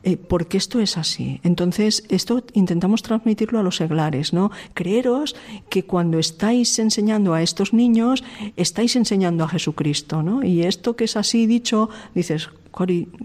[0.03, 1.41] Eh, porque esto es así.
[1.43, 4.51] Entonces, esto intentamos transmitirlo a los seglares, ¿no?
[4.75, 5.35] Creeros
[5.69, 8.23] que cuando estáis enseñando a estos niños,
[8.57, 10.45] estáis enseñando a Jesucristo, ¿no?
[10.45, 12.51] Y esto que es así dicho, dices,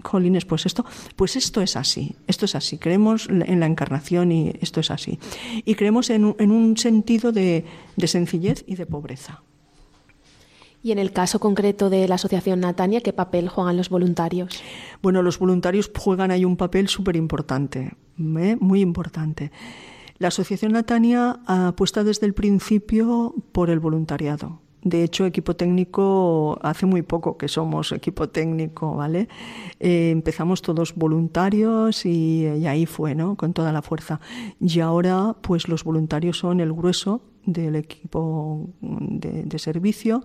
[0.02, 2.78] Colines, pues esto, pues esto es así, esto es así.
[2.78, 5.18] Creemos en la encarnación y esto es así.
[5.64, 7.64] Y creemos en en un sentido de,
[7.96, 9.42] de sencillez y de pobreza.
[10.82, 14.60] Y en el caso concreto de la Asociación Natania, ¿qué papel juegan los voluntarios?
[15.00, 18.56] Bueno, los voluntarios juegan ahí un papel súper importante, ¿eh?
[18.58, 19.52] muy importante.
[20.18, 24.60] La Asociación Natania apuesta desde el principio por el voluntariado.
[24.82, 29.28] De hecho, equipo técnico hace muy poco que somos equipo técnico, ¿vale?
[29.78, 33.36] Eh, empezamos todos voluntarios y, ahí fue, ¿no?
[33.36, 34.20] Con toda la fuerza.
[34.60, 40.22] Y ahora, pues los voluntarios son el grueso del equipo de servicio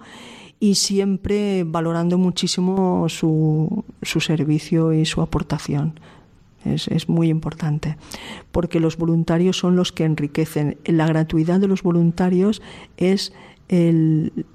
[0.59, 5.99] y siempre valorando muchísimo su, su servicio y su aportación.
[6.65, 7.97] Es, es, muy importante,
[8.51, 10.77] porque los voluntarios son los que enriquecen.
[10.85, 12.61] La gratuidad de los voluntarios
[12.97, 13.31] es
[13.69, 14.45] el,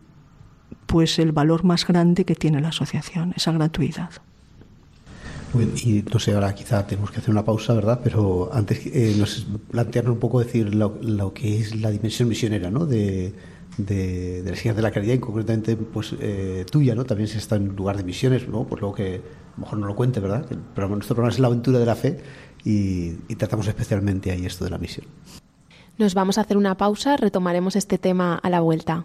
[0.87, 4.11] pues el valor más grande que tiene la asociación, esa gratuidad.
[5.85, 8.01] Y no sé, ahora quizá tenemos que hacer una pausa, ¿verdad?
[8.03, 12.71] Pero antes eh, nos plantearnos un poco decir lo, lo, que es la dimensión misionera,
[12.71, 12.87] ¿no?
[12.87, 13.35] De,
[13.79, 17.05] de, de las hijas de la caridad y concretamente pues eh, tuya, ¿no?
[17.05, 18.65] También se está en lugar de misiones, ¿no?
[18.65, 20.47] Pues luego que a lo mejor no lo cuente, ¿verdad?
[20.75, 22.21] Pero nuestro programa es la aventura de la fe
[22.65, 25.07] y, y tratamos especialmente ahí esto de la misión.
[25.99, 29.05] Nos vamos a hacer una pausa, retomaremos este tema a la vuelta.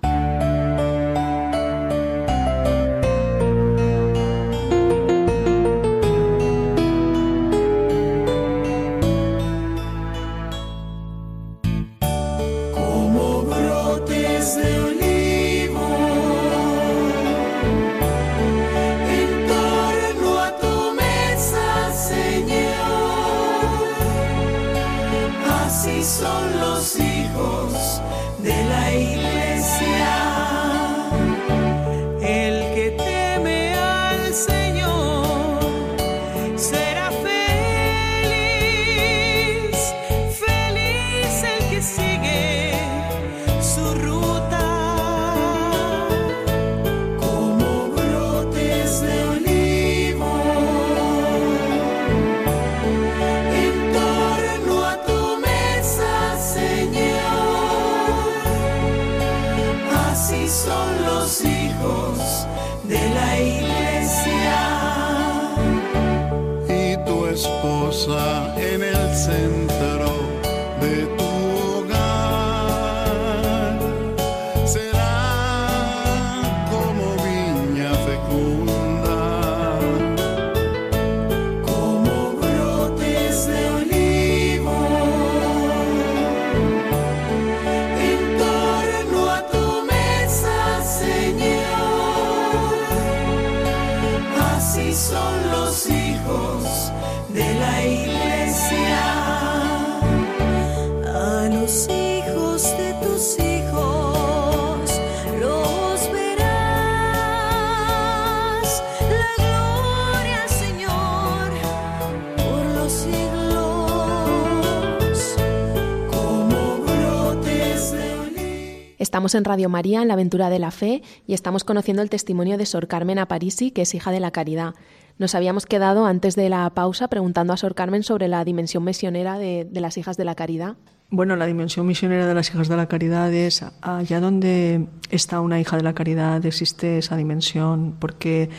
[119.33, 122.65] En Radio María, en la aventura de la fe, y estamos conociendo el testimonio de
[122.65, 124.73] Sor Carmen Aparisi, que es hija de la caridad.
[125.17, 129.37] Nos habíamos quedado antes de la pausa preguntando a Sor Carmen sobre la dimensión misionera
[129.37, 130.77] de, las hijas de la caridad.
[131.09, 135.59] Bueno, la dimensión misionera de las hijas de la caridad es allá donde está una
[135.59, 138.49] hija de la caridad existe esa dimensión, porque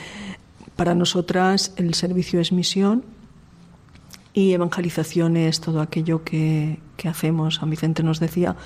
[0.77, 3.05] para nosotras el servicio es misión
[4.35, 7.57] y evangelización es todo aquello que, que hacemos.
[7.57, 8.57] San Vicente nos decía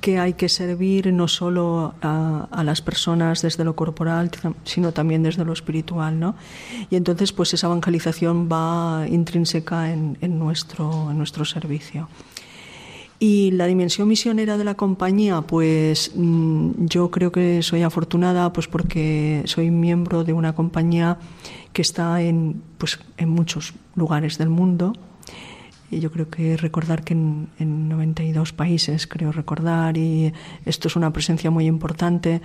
[0.00, 4.30] que hay que servir no solo a, las personas desde lo corporal,
[4.64, 6.34] sino también desde lo espiritual, ¿no?
[6.90, 12.08] Y entonces, pues esa evangelización va intrínseca en, nuestro, en nuestro servicio.
[13.20, 18.68] Y la dimensión misionera de la compañía, pues mm, yo creo que soy afortunada, pues
[18.68, 21.18] porque soy miembro de una compañía
[21.72, 24.92] que está en, pues, en muchos lugares del mundo,
[25.90, 27.48] y yo creo que recordar que en,
[27.88, 30.32] 92 países, creo recordar, y
[30.64, 32.40] esto es una presencia muy importante.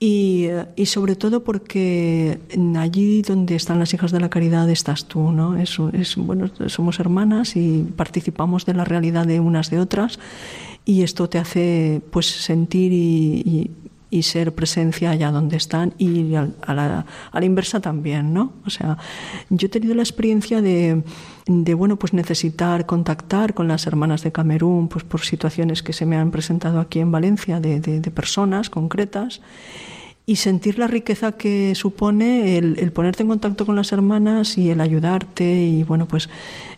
[0.00, 2.38] Y, y, sobre todo porque
[2.76, 5.56] allí donde están las hijas de la caridad estás tú, ¿no?
[5.56, 10.20] Es, es, bueno, somos hermanas y participamos de la realidad de unas de otras
[10.84, 13.70] y esto te hace pues sentir y, y
[14.22, 18.52] ser presencia allá donde están y a la, a la, inversa también, ¿no?
[18.64, 18.98] O sea,
[19.50, 21.02] yo he tenido la experiencia de,
[21.74, 26.16] bueno, pues necesitar contactar con las hermanas de Camerún, pues por situaciones que se me
[26.16, 29.40] han presentado aquí en Valencia de personas concretas
[30.28, 34.82] y sentir la riqueza que supone el, ponerte en contacto con las hermanas y el
[34.82, 35.62] ayudarte.
[35.62, 36.28] Y bueno pues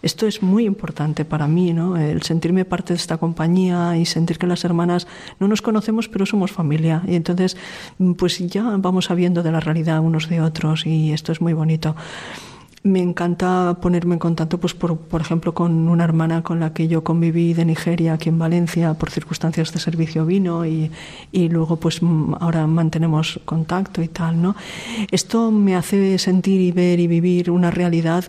[0.02, 4.38] esto es muy importante para mí no el sentirme parte de esta compañía y sentir
[4.38, 5.08] que las hermanas
[5.40, 7.02] no nos conocemos pero somos familia.
[7.08, 7.56] Y entonces
[8.16, 11.96] pues ya vamos sabiendo de la realidad unos de otros y esto es muy bonito
[12.82, 16.88] me encanta ponerme en contacto, pues por, por, ejemplo, con una hermana con la que
[16.88, 20.90] yo conviví de Nigeria aquí en Valencia por circunstancias de servicio vino y,
[21.30, 22.00] y luego pues
[22.40, 24.56] ahora mantenemos contacto y tal, ¿no?
[25.10, 28.24] Esto me hace sentir y ver y vivir una realidad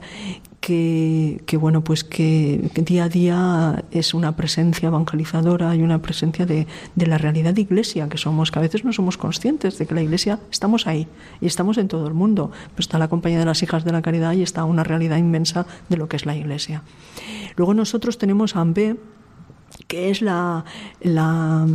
[0.62, 6.68] que, bueno, pues que, día a día es una presencia evangelizadora y una presencia de,
[6.96, 9.96] de, la realidad de iglesia que somos, que a veces no somos conscientes de que
[9.96, 11.08] la iglesia estamos ahí
[11.42, 12.52] y estamos en todo el mundo.
[12.76, 15.66] Pues está la compañía de las hijas de la caridad y está una realidad inmensa
[15.90, 16.84] de lo que es la iglesia.
[17.56, 18.98] Luego nosotros tenemos AMBE,
[19.92, 20.64] que es la,
[21.02, 21.68] la,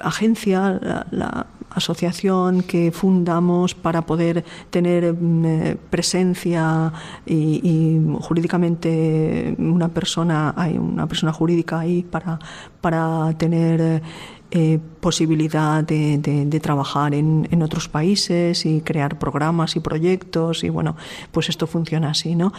[0.00, 6.92] agencia, la, asociación que fundamos para poder tener eh, presencia
[7.26, 12.40] y, jurídicamente una persona, hay una persona jurídica ahí para,
[12.80, 14.02] para tener
[14.50, 20.70] eh, posibilidad de, de, trabajar en, en, otros países y crear programas y proyectos y
[20.70, 20.96] bueno,
[21.30, 22.52] pues esto funciona así, ¿no?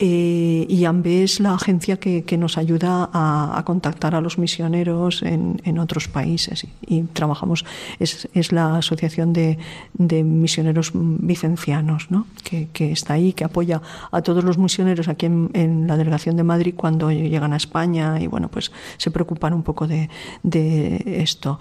[0.00, 5.22] Eh, y AMBE es la agencia que, que nos ayuda a, contactar a los misioneros
[5.22, 7.64] en, en otros países y, trabajamos,
[8.00, 9.56] es, es, la asociación de,
[9.92, 12.26] de misioneros vicencianos ¿no?
[12.42, 16.36] que, que, está ahí, que apoya a todos los misioneros aquí en, en, la delegación
[16.36, 20.10] de Madrid cuando llegan a España y bueno, pues se preocupan un poco de,
[20.42, 21.60] de esto.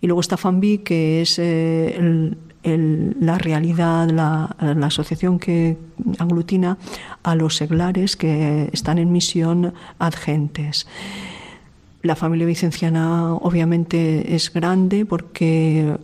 [0.00, 5.76] Y luego está FAMBI, que es eh, el, la realidad, la, la, asociación que
[6.18, 6.78] aglutina
[7.22, 10.86] a los seglares que están en misión adgentes.
[12.02, 15.96] La familia vicenciana obviamente es grande porque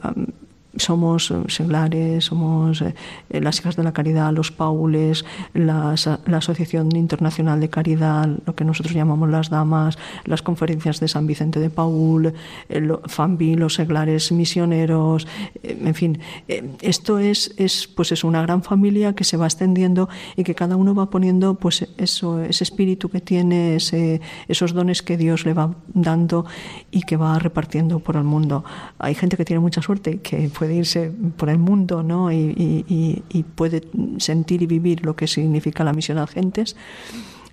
[0.77, 2.95] somos seglares, somos eh,
[3.31, 8.95] las hijas de la caridad, los paules, la Asociación Internacional de Caridad, lo que nosotros
[8.95, 12.33] llamamos las damas, las conferencias de San Vicente de Paul,
[12.69, 15.27] el FAMBI, los seglares misioneros,
[15.63, 19.47] eh, en fin, eh, esto es, es, pues es una gran familia que se va
[19.47, 24.73] extendiendo y que cada uno va poniendo pues eso, ese espíritu que tiene, ese, esos
[24.73, 26.47] dones que Dios le va dando
[26.91, 28.65] y que va repartiendo por el mundo.
[28.99, 32.31] Hay gente que tiene mucha suerte, que puede irse por el mundo ¿no?
[32.31, 33.83] y, puede
[34.19, 36.77] sentir y vivir lo que significa la misión a gentes.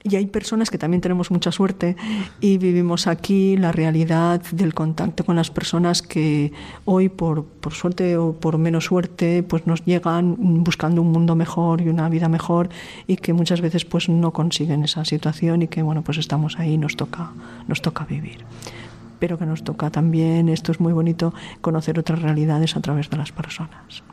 [0.04, 1.96] Y hay personas que también tenemos mucha suerte
[2.42, 6.52] y vivimos aquí la realidad del contacto con las personas que
[6.84, 10.36] hoy, por, por suerte o por menos suerte, pues nos llegan
[10.66, 12.68] buscando un mundo mejor y una vida mejor
[13.08, 16.78] y que muchas veces pues no consiguen esa situación y que bueno pues estamos ahí
[16.78, 17.32] nos toca
[17.70, 18.40] nos toca vivir
[19.20, 23.18] pero que nos toca también, esto es muy bonito, conocer otras realidades a través de
[23.18, 24.04] las personas.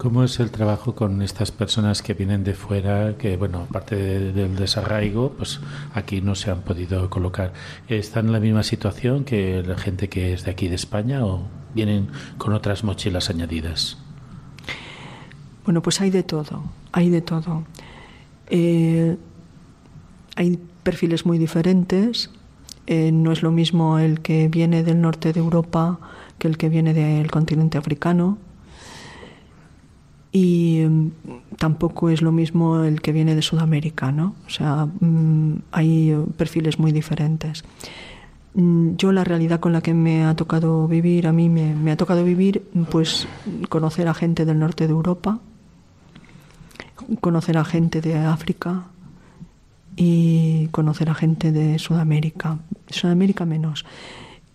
[0.00, 4.56] ¿Cómo es el trabajo con estas personas que vienen de fuera, que, bueno, aparte del
[4.56, 5.60] desarraigo, pues
[5.92, 7.52] aquí no se han podido colocar?
[7.86, 11.42] ¿Están en la misma situación que la gente que es de aquí de España o
[11.74, 12.08] vienen
[12.38, 13.98] con otras mochilas añadidas?
[15.66, 16.62] Bueno, pues hay de todo,
[16.92, 17.64] hay de todo.
[18.48, 19.18] Eh,
[20.36, 22.30] hay perfiles muy diferentes,
[22.92, 26.00] eh, no es lo mismo el que viene del norte de Europa
[26.38, 28.36] que el que viene del continente africano.
[30.32, 31.10] Y mm,
[31.56, 34.34] tampoco es lo mismo el que viene de Sudamérica, ¿no?
[34.44, 37.62] O sea, mm, hay perfiles muy diferentes.
[38.54, 41.92] Mm, yo la realidad con la que me ha tocado vivir, a mí me, me
[41.92, 43.28] ha tocado vivir, pues
[43.68, 45.38] conocer a gente del norte de Europa,
[47.20, 48.86] conocer a gente de África,
[50.02, 52.56] y conocer a gente de Sudamérica,
[52.88, 53.84] Sudamérica menos.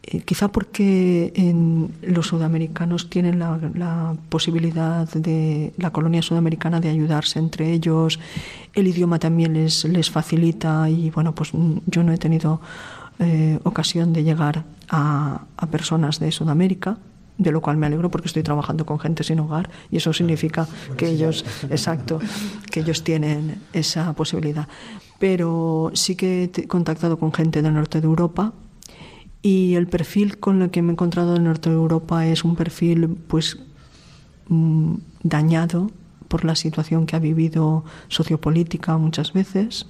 [0.01, 7.37] Eh, quizá porque en, los sudamericanos tienen la, posibilidad de la colonia sudamericana de ayudarse
[7.37, 8.19] entre ellos,
[8.73, 11.51] el idioma también les, les facilita y bueno, pues
[11.85, 12.59] yo no he tenido
[13.19, 16.97] eh, ocasión de llegar a, a personas de Sudamérica,
[17.37, 20.67] de lo cual me alegro porque estoy trabajando con gente sin hogar y eso significa
[20.97, 22.19] que ellos, exacto,
[22.71, 24.67] que ellos tienen esa posibilidad
[25.19, 28.53] pero sí que he contactado con gente del norte de Europa
[29.41, 32.55] y el perfil con el que me he encontrado del norte de Europa es un
[32.55, 33.59] perfil pues
[34.47, 35.91] mm, dañado
[36.27, 39.85] por la situación que ha vivido sociopolítica muchas veces,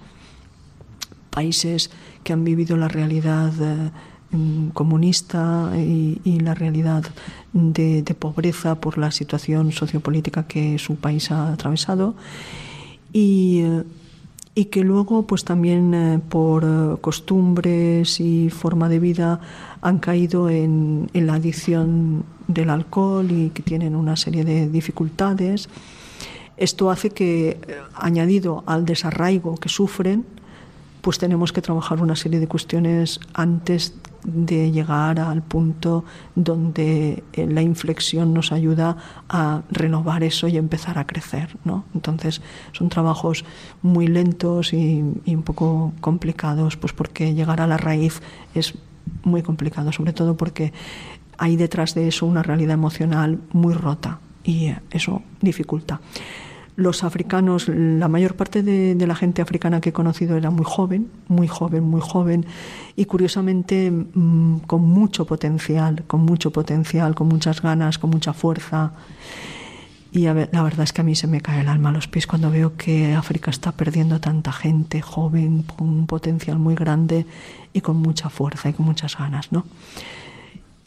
[1.30, 1.90] países
[2.24, 3.92] que han vivido la realidad eh,
[4.32, 7.04] mm, comunista y, la realidad
[7.54, 12.16] de, pobreza por la situación sociopolítica que su país ha atravesado.
[13.14, 13.84] Y eh,
[14.56, 19.42] y que luego pues también eh, por eh, costumbres y forma de vida
[19.82, 25.68] han caído en, en, la adicción del alcohol y que tienen una serie de dificultades.
[26.56, 27.60] Esto hace que, eh,
[27.96, 30.26] añadido al desarraigo que sufren,
[31.06, 33.94] pues tenemos que trabajar una serie de cuestiones antes
[34.24, 36.04] de llegar al punto
[36.34, 38.98] donde eh, la inflexión nos ayuda
[39.30, 41.58] a renovar eso y empezar a crecer.
[41.64, 41.86] ¿no?
[41.94, 42.42] Entonces
[42.72, 43.46] son trabajos
[43.84, 48.24] muy lentos y, y, un poco complicados, pues porque llegar a la raíz
[48.56, 48.74] es
[49.24, 50.74] muy complicado, sobre todo porque
[51.38, 56.02] hay detrás de eso una realidad emocional muy rota y eso dificulta.
[56.78, 61.10] Los africanos, la mayor parte de, la gente africana que he conocido era muy joven,
[61.28, 62.46] muy joven, muy joven
[62.98, 68.92] y curiosamente mm, con mucho potencial, con mucho potencial, con muchas ganas, con mucha fuerza.
[70.12, 72.26] Y la verdad es que a mí se me cae el alma a los pies
[72.26, 77.26] cuando veo que África está perdiendo tanta gente joven, con un potencial muy grande
[77.74, 79.66] y con mucha fuerza y con muchas ganas, ¿no?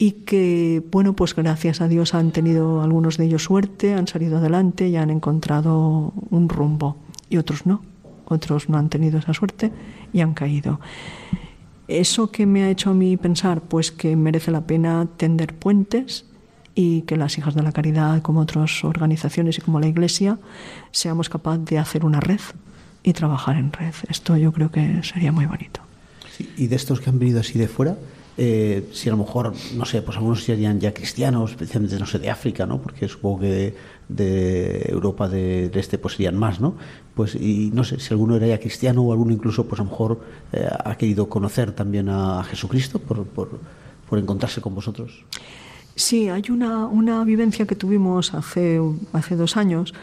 [0.01, 4.37] Y que, bueno, pues gracias a Dios han tenido algunos de ellos suerte, han salido
[4.37, 6.95] adelante y han encontrado un rumbo
[7.29, 7.83] y otros no,
[8.23, 9.73] otros no han tenido esa suerte
[10.13, 10.79] y han caído.
[11.89, 13.59] ¿Eso que me ha hecho a mí pensar?
[13.59, 16.25] Pues que merece la pena tender puentes
[16.75, 20.39] y que las hijas de la caridad, como otras organizaciones y como la Iglesia,
[20.91, 22.39] seamos capaces de hacer una red
[23.03, 23.93] y trabajar en red.
[24.07, 25.81] Esto yo creo que sería muy bonito.
[26.55, 27.97] y de estos que han venido así de fuera,
[28.41, 32.19] eh, si a lo mejor, no sé, pues algunos serían ya cristianos, especialmente, no sé,
[32.19, 32.81] de África, ¿no?
[32.81, 33.75] Porque supongo que
[34.07, 36.75] de, Europa de, este pues serían más, ¿no?
[37.15, 39.89] Pues, y no sé, si alguno era ya cristiano o alguno incluso, pues a lo
[39.89, 40.21] mejor
[40.53, 43.59] eh, ha querido conocer también a Jesucristo por, por,
[44.09, 45.25] por encontrarse con vosotros.
[45.95, 48.79] Sí, hay una, una vivencia que tuvimos hace,
[49.11, 49.93] hace dos años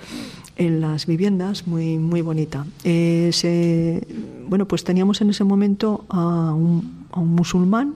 [0.57, 2.67] en las viviendas muy, muy bonita.
[2.85, 4.03] Eh,
[4.47, 7.95] bueno, pues teníamos en ese momento a un, a un musulmán,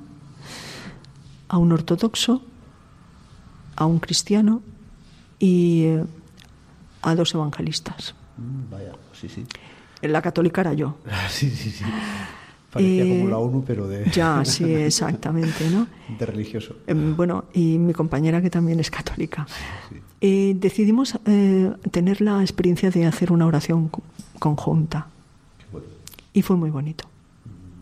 [1.51, 2.42] a un ortodoxo,
[3.74, 4.62] a un cristiano
[5.38, 6.05] y eh,
[7.03, 8.14] a dos evangelistas.
[8.38, 9.44] Mm, vaya, sí, sí.
[10.03, 10.96] La católica era yo.
[11.28, 11.84] sí, sí, sí.
[12.72, 14.09] Parecía como la ONU, pero de...
[14.12, 15.88] Ya, sí, exactamente, ¿no?
[16.16, 16.76] De religioso.
[16.86, 19.44] Em, bueno, y mi compañera que también es católica.
[20.20, 23.90] Eh, decidimos eh, tener la experiencia de hacer una oración
[24.38, 25.09] conjunta.
[26.32, 27.09] Y fue muy bonito,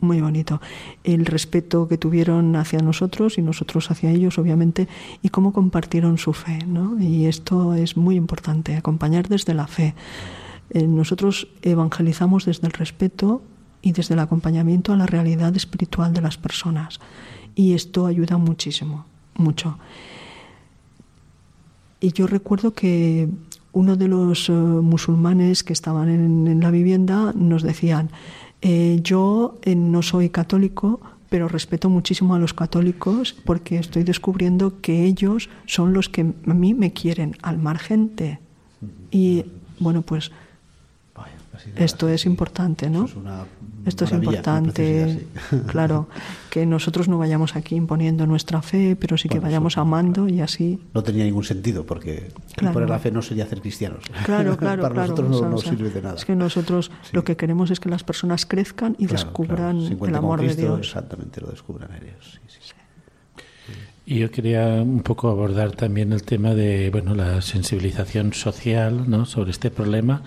[0.00, 0.60] muy bonito.
[1.04, 4.88] El respeto que tuvieron hacia nosotros y nosotros hacia ellos, obviamente,
[5.22, 7.00] y cómo compartieron su fe, ¿no?
[7.00, 9.94] Y esto es muy importante, acompañar desde la fe.
[10.70, 13.42] Eh, nosotros evangelizamos desde el respeto
[13.82, 17.00] y desde el acompañamiento a la realidad espiritual de las personas.
[17.54, 19.78] Y esto ayuda muchísimo, mucho.
[22.00, 23.28] Y yo recuerdo que
[23.72, 28.10] uno de los eh, musulmanes que estaban en, la vivienda nos decían,
[28.62, 34.80] eh, yo eh, no soy católico, pero respeto muchísimo a los católicos porque estoy descubriendo
[34.80, 38.12] que ellos son los que a mí me quieren al margen.
[39.10, 39.44] Y
[39.78, 40.30] bueno, pues
[41.76, 43.08] esto es importante, ¿no?
[43.86, 45.26] Esto es importante,
[45.66, 46.08] claro,
[46.50, 50.78] que nosotros no vayamos aquí imponiendo nuestra fe, pero sí que vayamos amando y así.
[50.94, 52.28] No tenía ningún sentido, porque
[52.60, 54.04] imponer la fe no sería hacer cristianos.
[54.24, 56.16] Claro, claro, Para nosotros no, sirve de nada.
[56.16, 60.40] Es que nosotros lo que queremos es que las personas crezcan y descubran el amor
[60.40, 60.80] de Dios.
[60.80, 62.40] Exactamente, lo descubran ellos.
[64.10, 69.26] Y yo quería un poco abordar también el tema de bueno la sensibilización social ¿no?
[69.26, 70.22] sobre este problema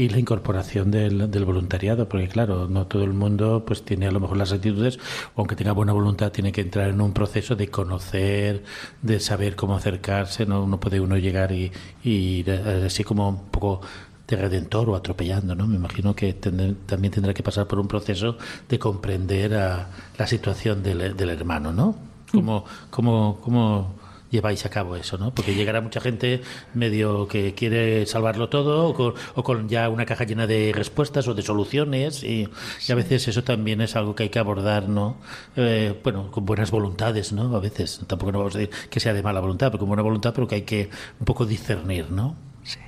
[0.00, 4.10] y la incorporación del, del, voluntariado, porque claro, no todo el mundo pues tiene a
[4.10, 4.98] lo mejor las actitudes,
[5.36, 8.64] aunque tenga buena voluntad, tiene que entrar en un proceso de conocer,
[9.02, 11.70] de saber cómo acercarse, no, no puede uno llegar y,
[12.02, 13.82] y así como un poco
[14.26, 15.66] de redentor o atropellando, ¿no?
[15.66, 18.38] Me imagino que también tendrá que pasar por un proceso
[18.70, 21.94] de comprender a la situación del, del hermano, ¿no?
[22.32, 23.99] ¿Cómo, cómo, cómo
[24.30, 25.34] lleváis a cabo eso, ¿no?
[25.34, 26.40] Porque llegará mucha gente
[26.74, 28.94] medio que quiere salvarlo todo
[29.34, 32.48] o con, ya una caja llena de respuestas o de soluciones y,
[32.88, 35.16] a veces eso también es algo que hay que abordar, ¿no?
[35.56, 37.54] Eh, bueno, con buenas voluntades, ¿no?
[37.54, 40.02] A veces, tampoco no vamos a decir que sea de mala voluntad, pero con buena
[40.02, 42.36] voluntad, pero que hay que un poco discernir, ¿no?
[42.62, 42.78] Sí.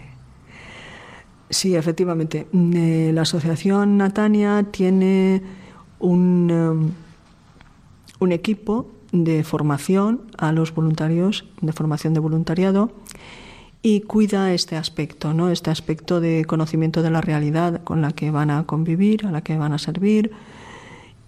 [1.51, 2.47] Sí, efectivamente.
[2.53, 5.43] Mm, eh, la Asociación Natania tiene
[5.99, 6.93] un, um,
[8.21, 12.93] un equipo de formación a los voluntarios, de formación de voluntariado,
[13.83, 15.51] y cuida este aspecto, ¿no?
[15.51, 19.43] este aspecto de conocimiento de la realidad con la que van a convivir, a la
[19.43, 20.31] que van a servir,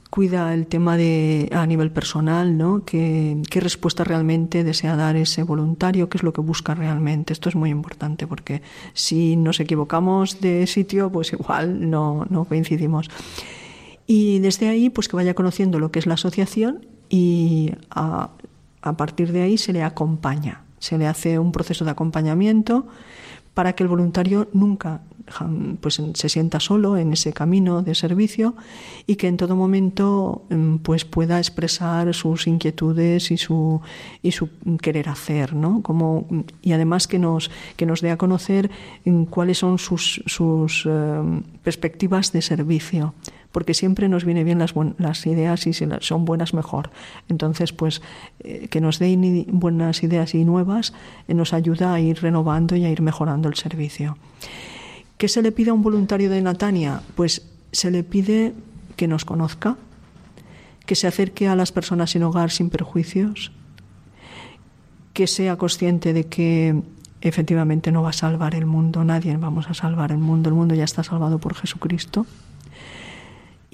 [0.09, 2.85] cuida el tema de a nivel personal, ¿no?
[2.85, 7.32] ¿Qué, qué respuesta realmente desea dar ese voluntario, qué es lo que busca realmente.
[7.32, 8.62] Esto es muy importante porque
[8.93, 13.11] si nos equivocamos de sitio, pues igual no, no coincidimos.
[14.07, 18.31] Y desde ahí, pues que vaya conociendo lo que es la asociación y a,
[18.97, 22.89] partir de ahí se le acompaña, se le hace un proceso de acompañamiento
[23.55, 25.03] para que el voluntario nunca
[25.81, 28.57] pues, se sienta solo en ese camino de servicio
[29.07, 33.81] y que en todo momento em, pues, pueda expresar sus inquietudes y su,
[34.21, 34.49] y su
[34.83, 35.83] querer hacer, ¿no?
[35.83, 36.27] Como,
[36.62, 38.73] y además que nos, que nos dé a conocer
[39.05, 43.15] em, cuáles son sus, sus em, perspectivas de servicio
[43.55, 46.90] porque siempre nos viene bien las, ideas y si son buenas mejor.
[47.28, 48.02] Entonces, pues
[48.40, 50.92] eh, que nos den buenas ideas y nuevas
[51.28, 54.18] eh, nos ayuda a ir renovando y a ir mejorando el servicio.
[55.18, 57.00] ¿Qué se le pide a un voluntario de Natania?
[57.14, 58.55] Pues se le pide
[58.96, 59.76] que nos conozca,
[60.84, 63.52] que se acerque a las personas sin hogar sin perjuicios,
[65.12, 66.82] que sea consciente de que
[67.20, 70.74] efectivamente no va a salvar el mundo, nadie vamos a salvar el mundo, el mundo
[70.74, 72.26] ya está salvado por Jesucristo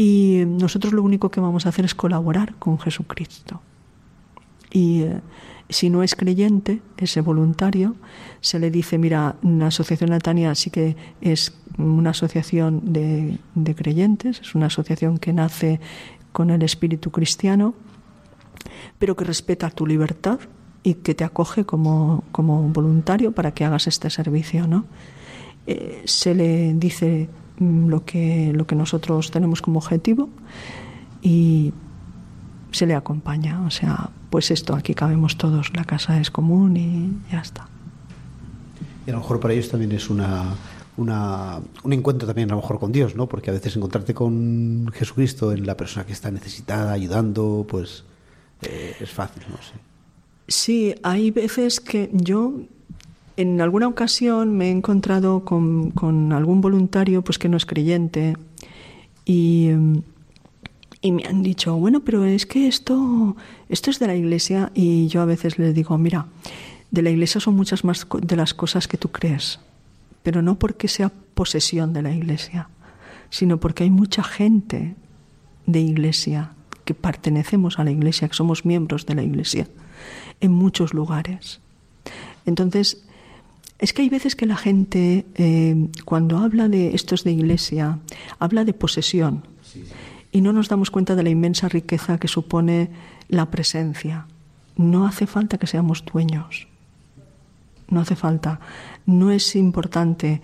[0.01, 3.61] y nosotros lo único que vamos a hacer es colaborar con Jesucristo.
[4.73, 5.21] Y eh,
[5.69, 7.97] si no es creyente, ese voluntario,
[8.41, 13.39] se le dice, mira, la Asociación Natania sí que es una asociación de,
[13.77, 15.81] creyentes, es una asociación que nace
[16.33, 17.75] con el espíritu cristiano,
[18.99, 20.41] pero que respeta tu libertad
[20.83, 24.67] y que te acoge como, como voluntario para que hagas este servicio.
[24.67, 24.87] ¿no?
[25.67, 27.29] Eh, se le dice
[27.61, 30.29] lo que, lo que nosotros tenemos como objetivo
[31.23, 31.73] y
[32.73, 33.63] se le acompaña.
[33.67, 37.69] O sea, pues esto, aquí cabemos todos, la casa es común y ya está.
[39.07, 40.55] Y a lo mejor para ellos también es una,
[40.97, 43.29] una, un encuentro también a lo mejor con Dios, ¿no?
[43.29, 48.05] Porque a veces encontrarte con Jesucristo en la persona que está necesitada, ayudando, pues
[48.63, 49.75] eh, es fácil, no sé.
[50.49, 52.55] Sí, hay veces que yo
[53.37, 58.37] en alguna ocasión me he encontrado con, algún voluntario pues que no es creyente
[59.25, 59.71] y,
[61.01, 63.37] y, me han dicho, bueno, pero es que esto,
[63.69, 66.27] esto es de la iglesia y yo a veces les digo, mira,
[66.91, 69.61] de la iglesia son muchas más de las cosas que tú crees,
[70.23, 72.69] pero no porque sea posesión de la iglesia,
[73.31, 74.97] sino porque hay mucha gente
[75.67, 76.53] de iglesia
[76.85, 79.69] que pertenecemos a la iglesia, que somos miembros de la iglesia
[80.41, 81.61] en muchos lugares.
[82.47, 83.05] Entonces,
[83.81, 87.99] es que hay veces que la gente, eh, cuando habla de estos de iglesia,
[88.39, 89.43] habla de posesión
[90.31, 92.91] y no nos damos cuenta de la inmensa riqueza que supone
[93.29, 94.27] la presencia.
[94.77, 96.69] No hace falta que seamos dueños.
[97.89, 98.61] No hace falta.
[99.07, 100.43] No es importante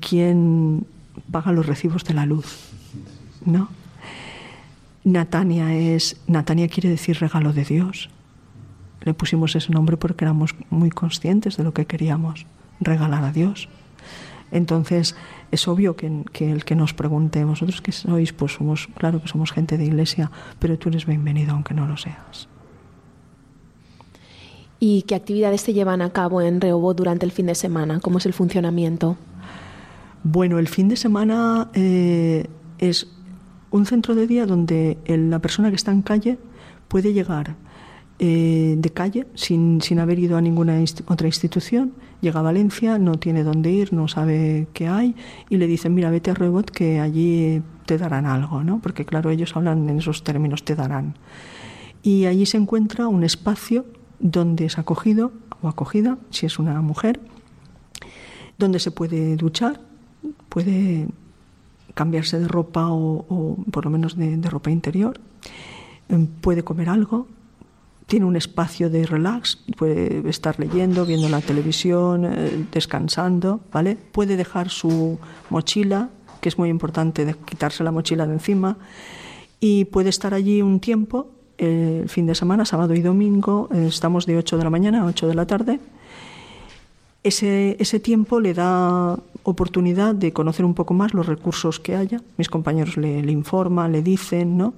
[0.00, 0.86] quién
[1.30, 2.68] paga los recibos de la luz.
[3.44, 3.68] ¿No?
[5.04, 8.10] Natania es Natania quiere decir regalo de Dios
[9.02, 12.44] le pusimos ese nombre porque éramos muy conscientes de lo que queríamos
[12.80, 13.68] regalar a Dios.
[14.50, 15.16] Entonces,
[15.50, 19.52] es obvio que, el que nos pregunte, vosotros que sois, pues somos, claro que somos
[19.52, 22.48] gente de iglesia, pero tú eres bienvenido aunque no lo seas.
[24.78, 28.00] ¿Y qué actividades se llevan a cabo en Rehoboth durante el fin de semana?
[28.00, 29.16] ¿Cómo es el funcionamiento?
[30.22, 32.46] Bueno, el fin de semana eh,
[32.78, 33.08] es
[33.70, 36.38] un centro de día donde la persona que está en calle
[36.88, 37.54] puede llegar
[38.18, 41.92] eh, de calle, sin, sin, haber ido a ninguna otra institución.
[42.20, 45.14] Llega a Valencia, no tiene dónde ir, no sabe qué hay,
[45.50, 48.80] y le dicen, mira, vete a Rebot que allí te darán algo, ¿no?
[48.80, 51.14] Porque claro, ellos hablan en esos términos, te darán.
[52.02, 53.84] Y allí se encuentra un espacio
[54.18, 57.20] donde es acogido o acogida, si es una mujer,
[58.58, 59.80] donde se puede duchar,
[60.48, 61.08] puede
[61.94, 65.20] cambiarse de ropa o, por lo menos de, ropa interior,
[66.40, 67.26] puede comer algo,
[68.06, 73.96] tiene un espacio de relax, puede estar leyendo, viendo la televisión, eh, descansando, ¿vale?
[73.96, 75.18] Puede dejar su
[75.50, 78.78] mochila, que es muy importante quitarse la mochila de encima,
[79.58, 81.28] y puede estar allí un tiempo,
[81.58, 85.02] eh, el fin de semana, sábado y domingo, eh, estamos de 8 de la mañana
[85.02, 85.80] a 8 de la tarde.
[87.24, 92.22] Ese, ese tiempo le da oportunidad de conocer un poco más los recursos que haya.
[92.36, 94.74] Mis compañeros le informan, le dicen, ¿no?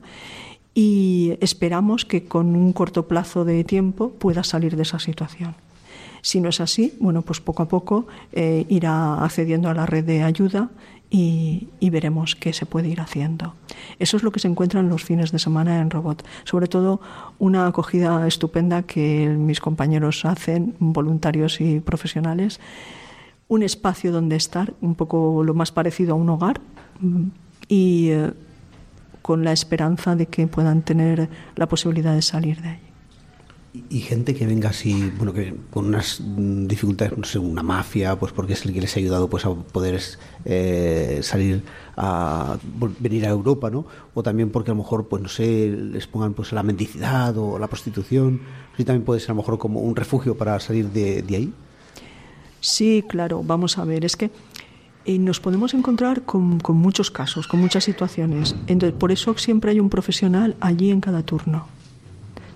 [0.74, 5.54] Y esperamos que con un corto plazo de tiempo pueda salir de esa situación.
[6.22, 10.04] Si no es así, bueno, pues poco a poco eh, irá accediendo a la red
[10.04, 10.70] de ayuda
[11.10, 13.54] y, veremos qué se puede ir haciendo.
[13.98, 16.24] Eso es lo que se encuentra en los fines de semana en Robot.
[16.44, 17.00] Sobre todo
[17.38, 22.60] una acogida estupenda que mis compañeros hacen, voluntarios y profesionales.
[23.48, 26.60] Un espacio donde estar, un poco lo más parecido a un hogar.
[27.68, 28.32] Y eh,
[29.28, 32.80] con la esperanza de que puedan tener la posibilidad de salir de ahí.
[33.90, 36.22] Y gente que venga así, bueno, que con unas
[36.66, 39.54] dificultades, no sé, una mafia, pues porque es el que les ha ayudado pues a
[39.54, 40.00] poder
[40.46, 41.62] eh, salir
[41.94, 42.56] a
[43.00, 43.84] venir a Europa, ¿no?
[44.14, 47.58] O también porque a lo mejor, pues no sé, les pongan pues la mendicidad o
[47.58, 48.40] la prostitución.
[48.78, 51.52] Sí, también puede ser a lo mejor como un refugio para salir de, de ahí.
[52.60, 53.42] Sí, claro.
[53.44, 54.30] Vamos a ver, es que
[55.04, 58.54] y nos podemos encontrar con, con, muchos casos, con muchas situaciones.
[58.66, 61.66] Entonces, por eso siempre hay un profesional allí en cada turno.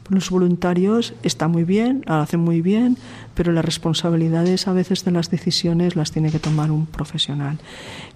[0.08, 2.98] Los voluntarios están muy bien, lo hacen muy bien,
[3.34, 7.58] pero las responsabilidades a veces de las decisiones las tiene que tomar un profesional.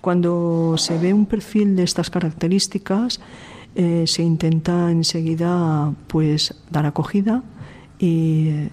[0.03, 3.21] Cuando se ve un perfil de estas características,
[3.77, 7.43] eh, se intenta enseguida pues dar acogida
[7.99, 8.69] y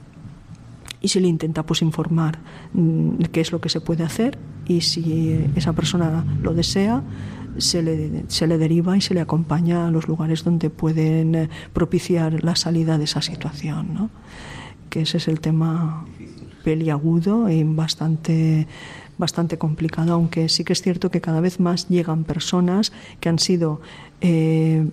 [1.04, 2.40] y se le intenta pues informar
[2.74, 7.04] mm, qué es lo que se puede hacer y si esa persona lo desea
[7.58, 11.50] se le, se le deriva y se le acompaña a los lugares donde pueden eh,
[11.72, 14.10] propiciar la salida de esa situación ¿no?
[14.90, 16.06] que ese es el tema
[16.64, 18.68] peliagudo y bastante
[19.18, 23.38] bastante complicado aunque sí que es cierto que cada vez más llegan personas que han
[23.38, 23.82] sido
[24.22, 24.88] eh,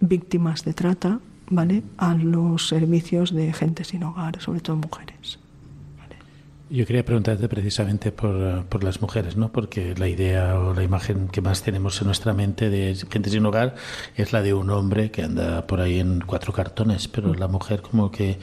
[0.00, 1.20] víctimas de trata
[1.52, 1.82] ¿vale?
[1.96, 5.38] a los servicios de gente sin hogar, sobre todo mujeres.
[6.72, 9.52] Yo quería preguntarte precisamente por, por, las mujeres, ¿no?
[9.52, 13.44] Porque la idea o la imagen que más tenemos en nuestra mente de gente sin
[13.44, 13.74] hogar
[14.16, 17.82] es la de un hombre que anda por ahí en cuatro cartones, pero la mujer
[17.82, 18.38] como que,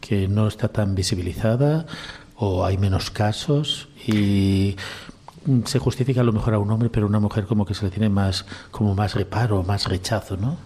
[0.00, 1.86] que no está tan visibilizada
[2.36, 4.76] o hay menos casos y
[5.64, 7.90] se justifica a lo mejor a un hombre, pero una mujer como que se le
[7.90, 10.56] tiene más como más reparo, más rechazo, ¿no?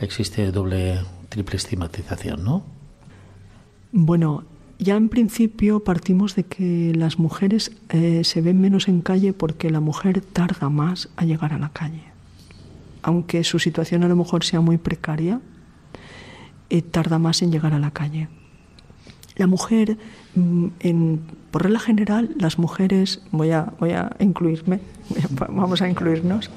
[0.00, 2.62] Existe doble triple estigmatización, ¿no?
[3.90, 4.44] Bueno,
[4.82, 9.70] ya en principio partimos de que las mujeres eh, se ven menos en calle porque
[9.70, 12.02] la mujer tarda más a llegar a la calle.
[13.02, 15.40] Aunque su situación a lo mejor sea muy precaria,
[16.70, 18.28] eh, tarda más en llegar a la calle.
[19.36, 19.98] La mujer,
[20.34, 20.66] mm,
[21.50, 24.80] por regla general, las mujeres, voy a, voy a incluirme,
[25.48, 26.50] vamos a incluirnos,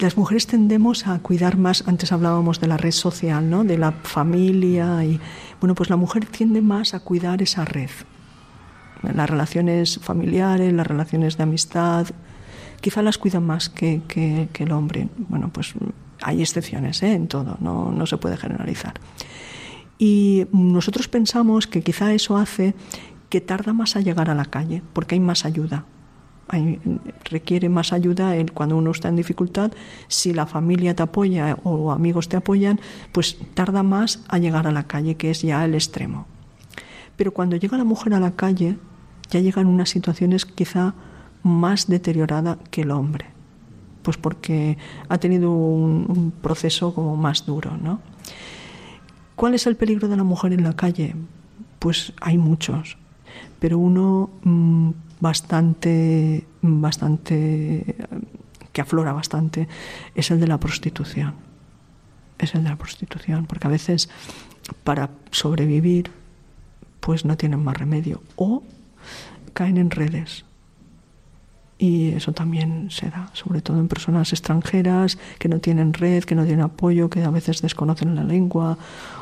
[0.00, 3.64] las mujeres tendemos a cuidar más, antes hablábamos de la red social, ¿no?
[3.64, 5.20] de la familia, y
[5.60, 7.90] bueno, pues la mujer tiende más a cuidar esa red,
[9.02, 12.06] las relaciones familiares, las relaciones de amistad,
[12.80, 15.08] quizá las cuida más que, que, el hombre.
[15.16, 15.74] Bueno, pues
[16.22, 17.12] hay excepciones ¿eh?
[17.12, 18.94] en todo, no, no se puede generalizar.
[19.98, 22.74] Y nosotros pensamos que quizá eso hace
[23.28, 25.84] que tarda más a llegar a la calle, porque hay más ayuda.
[27.24, 29.72] Requiere más ayuda cuando uno está en dificultad.
[30.08, 32.80] Si la familia te apoya o amigos te apoyan,
[33.12, 36.26] pues tarda más a llegar a la calle, que es ya el extremo.
[37.16, 38.76] Pero cuando llega la mujer a la calle,
[39.30, 40.94] ya llega en unas situaciones quizá
[41.42, 43.26] más deteriorada que el hombre,
[44.02, 44.76] pues porque
[45.08, 48.00] ha tenido un, un proceso como más duro, ¿no?
[49.36, 51.14] ¿Cuál es el peligro de la mujer en la calle?
[51.78, 52.98] Pues hay muchos,
[53.58, 54.90] pero uno mm,
[55.20, 57.96] bastante, bastante,
[58.72, 59.68] que aflora bastante,
[60.14, 61.34] es el de la prostitución.
[62.38, 64.08] Es el de la prostitución, porque a veces
[64.84, 66.10] para sobrevivir,
[67.00, 68.62] pues no tienen más remedio o
[69.52, 70.44] caen en redes
[71.80, 76.34] y eso también se da, sobre todo en personas extranjeras que no tienen red, que
[76.34, 78.76] no tienen apoyo, que a veces desconocen la lengua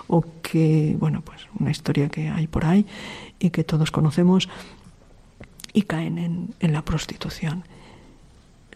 [0.09, 2.85] o que, bueno, pues una historia que hay por ahí
[3.39, 4.49] y que todos conocemos
[5.79, 7.63] y caen en, en la prostitución.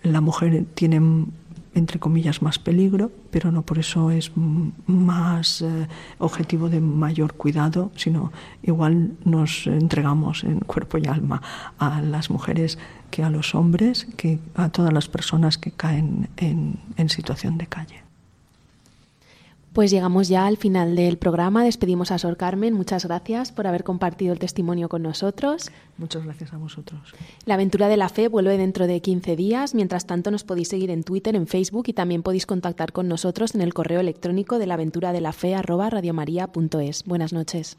[0.04, 1.00] La mujer tiene
[1.74, 4.30] entre comillas, más peligro, pero no por eso es
[4.86, 5.88] más eh,
[6.18, 8.30] objetivo de mayor cuidado, sino
[8.62, 11.40] igual nos entregamos en cuerpo y alma
[11.78, 12.78] a las mujeres
[13.10, 17.66] que a los hombres, que a todas las personas que caen en, en situación de
[17.66, 18.11] calle.
[19.72, 21.64] Pues llegamos ya al final del programa.
[21.64, 22.74] Despedimos a Sor Carmen.
[22.74, 25.70] Muchas gracias por haber compartido el testimonio con nosotros.
[25.96, 27.00] Muchas gracias a vosotros.
[27.46, 29.74] La aventura de la fe vuelve dentro de 15 días.
[29.74, 33.54] Mientras tanto, nos podéis seguir en Twitter, en Facebook y también podéis contactar con nosotros
[33.54, 35.54] en el correo electrónico de la aventura de la fe
[37.06, 37.78] Buenas noches.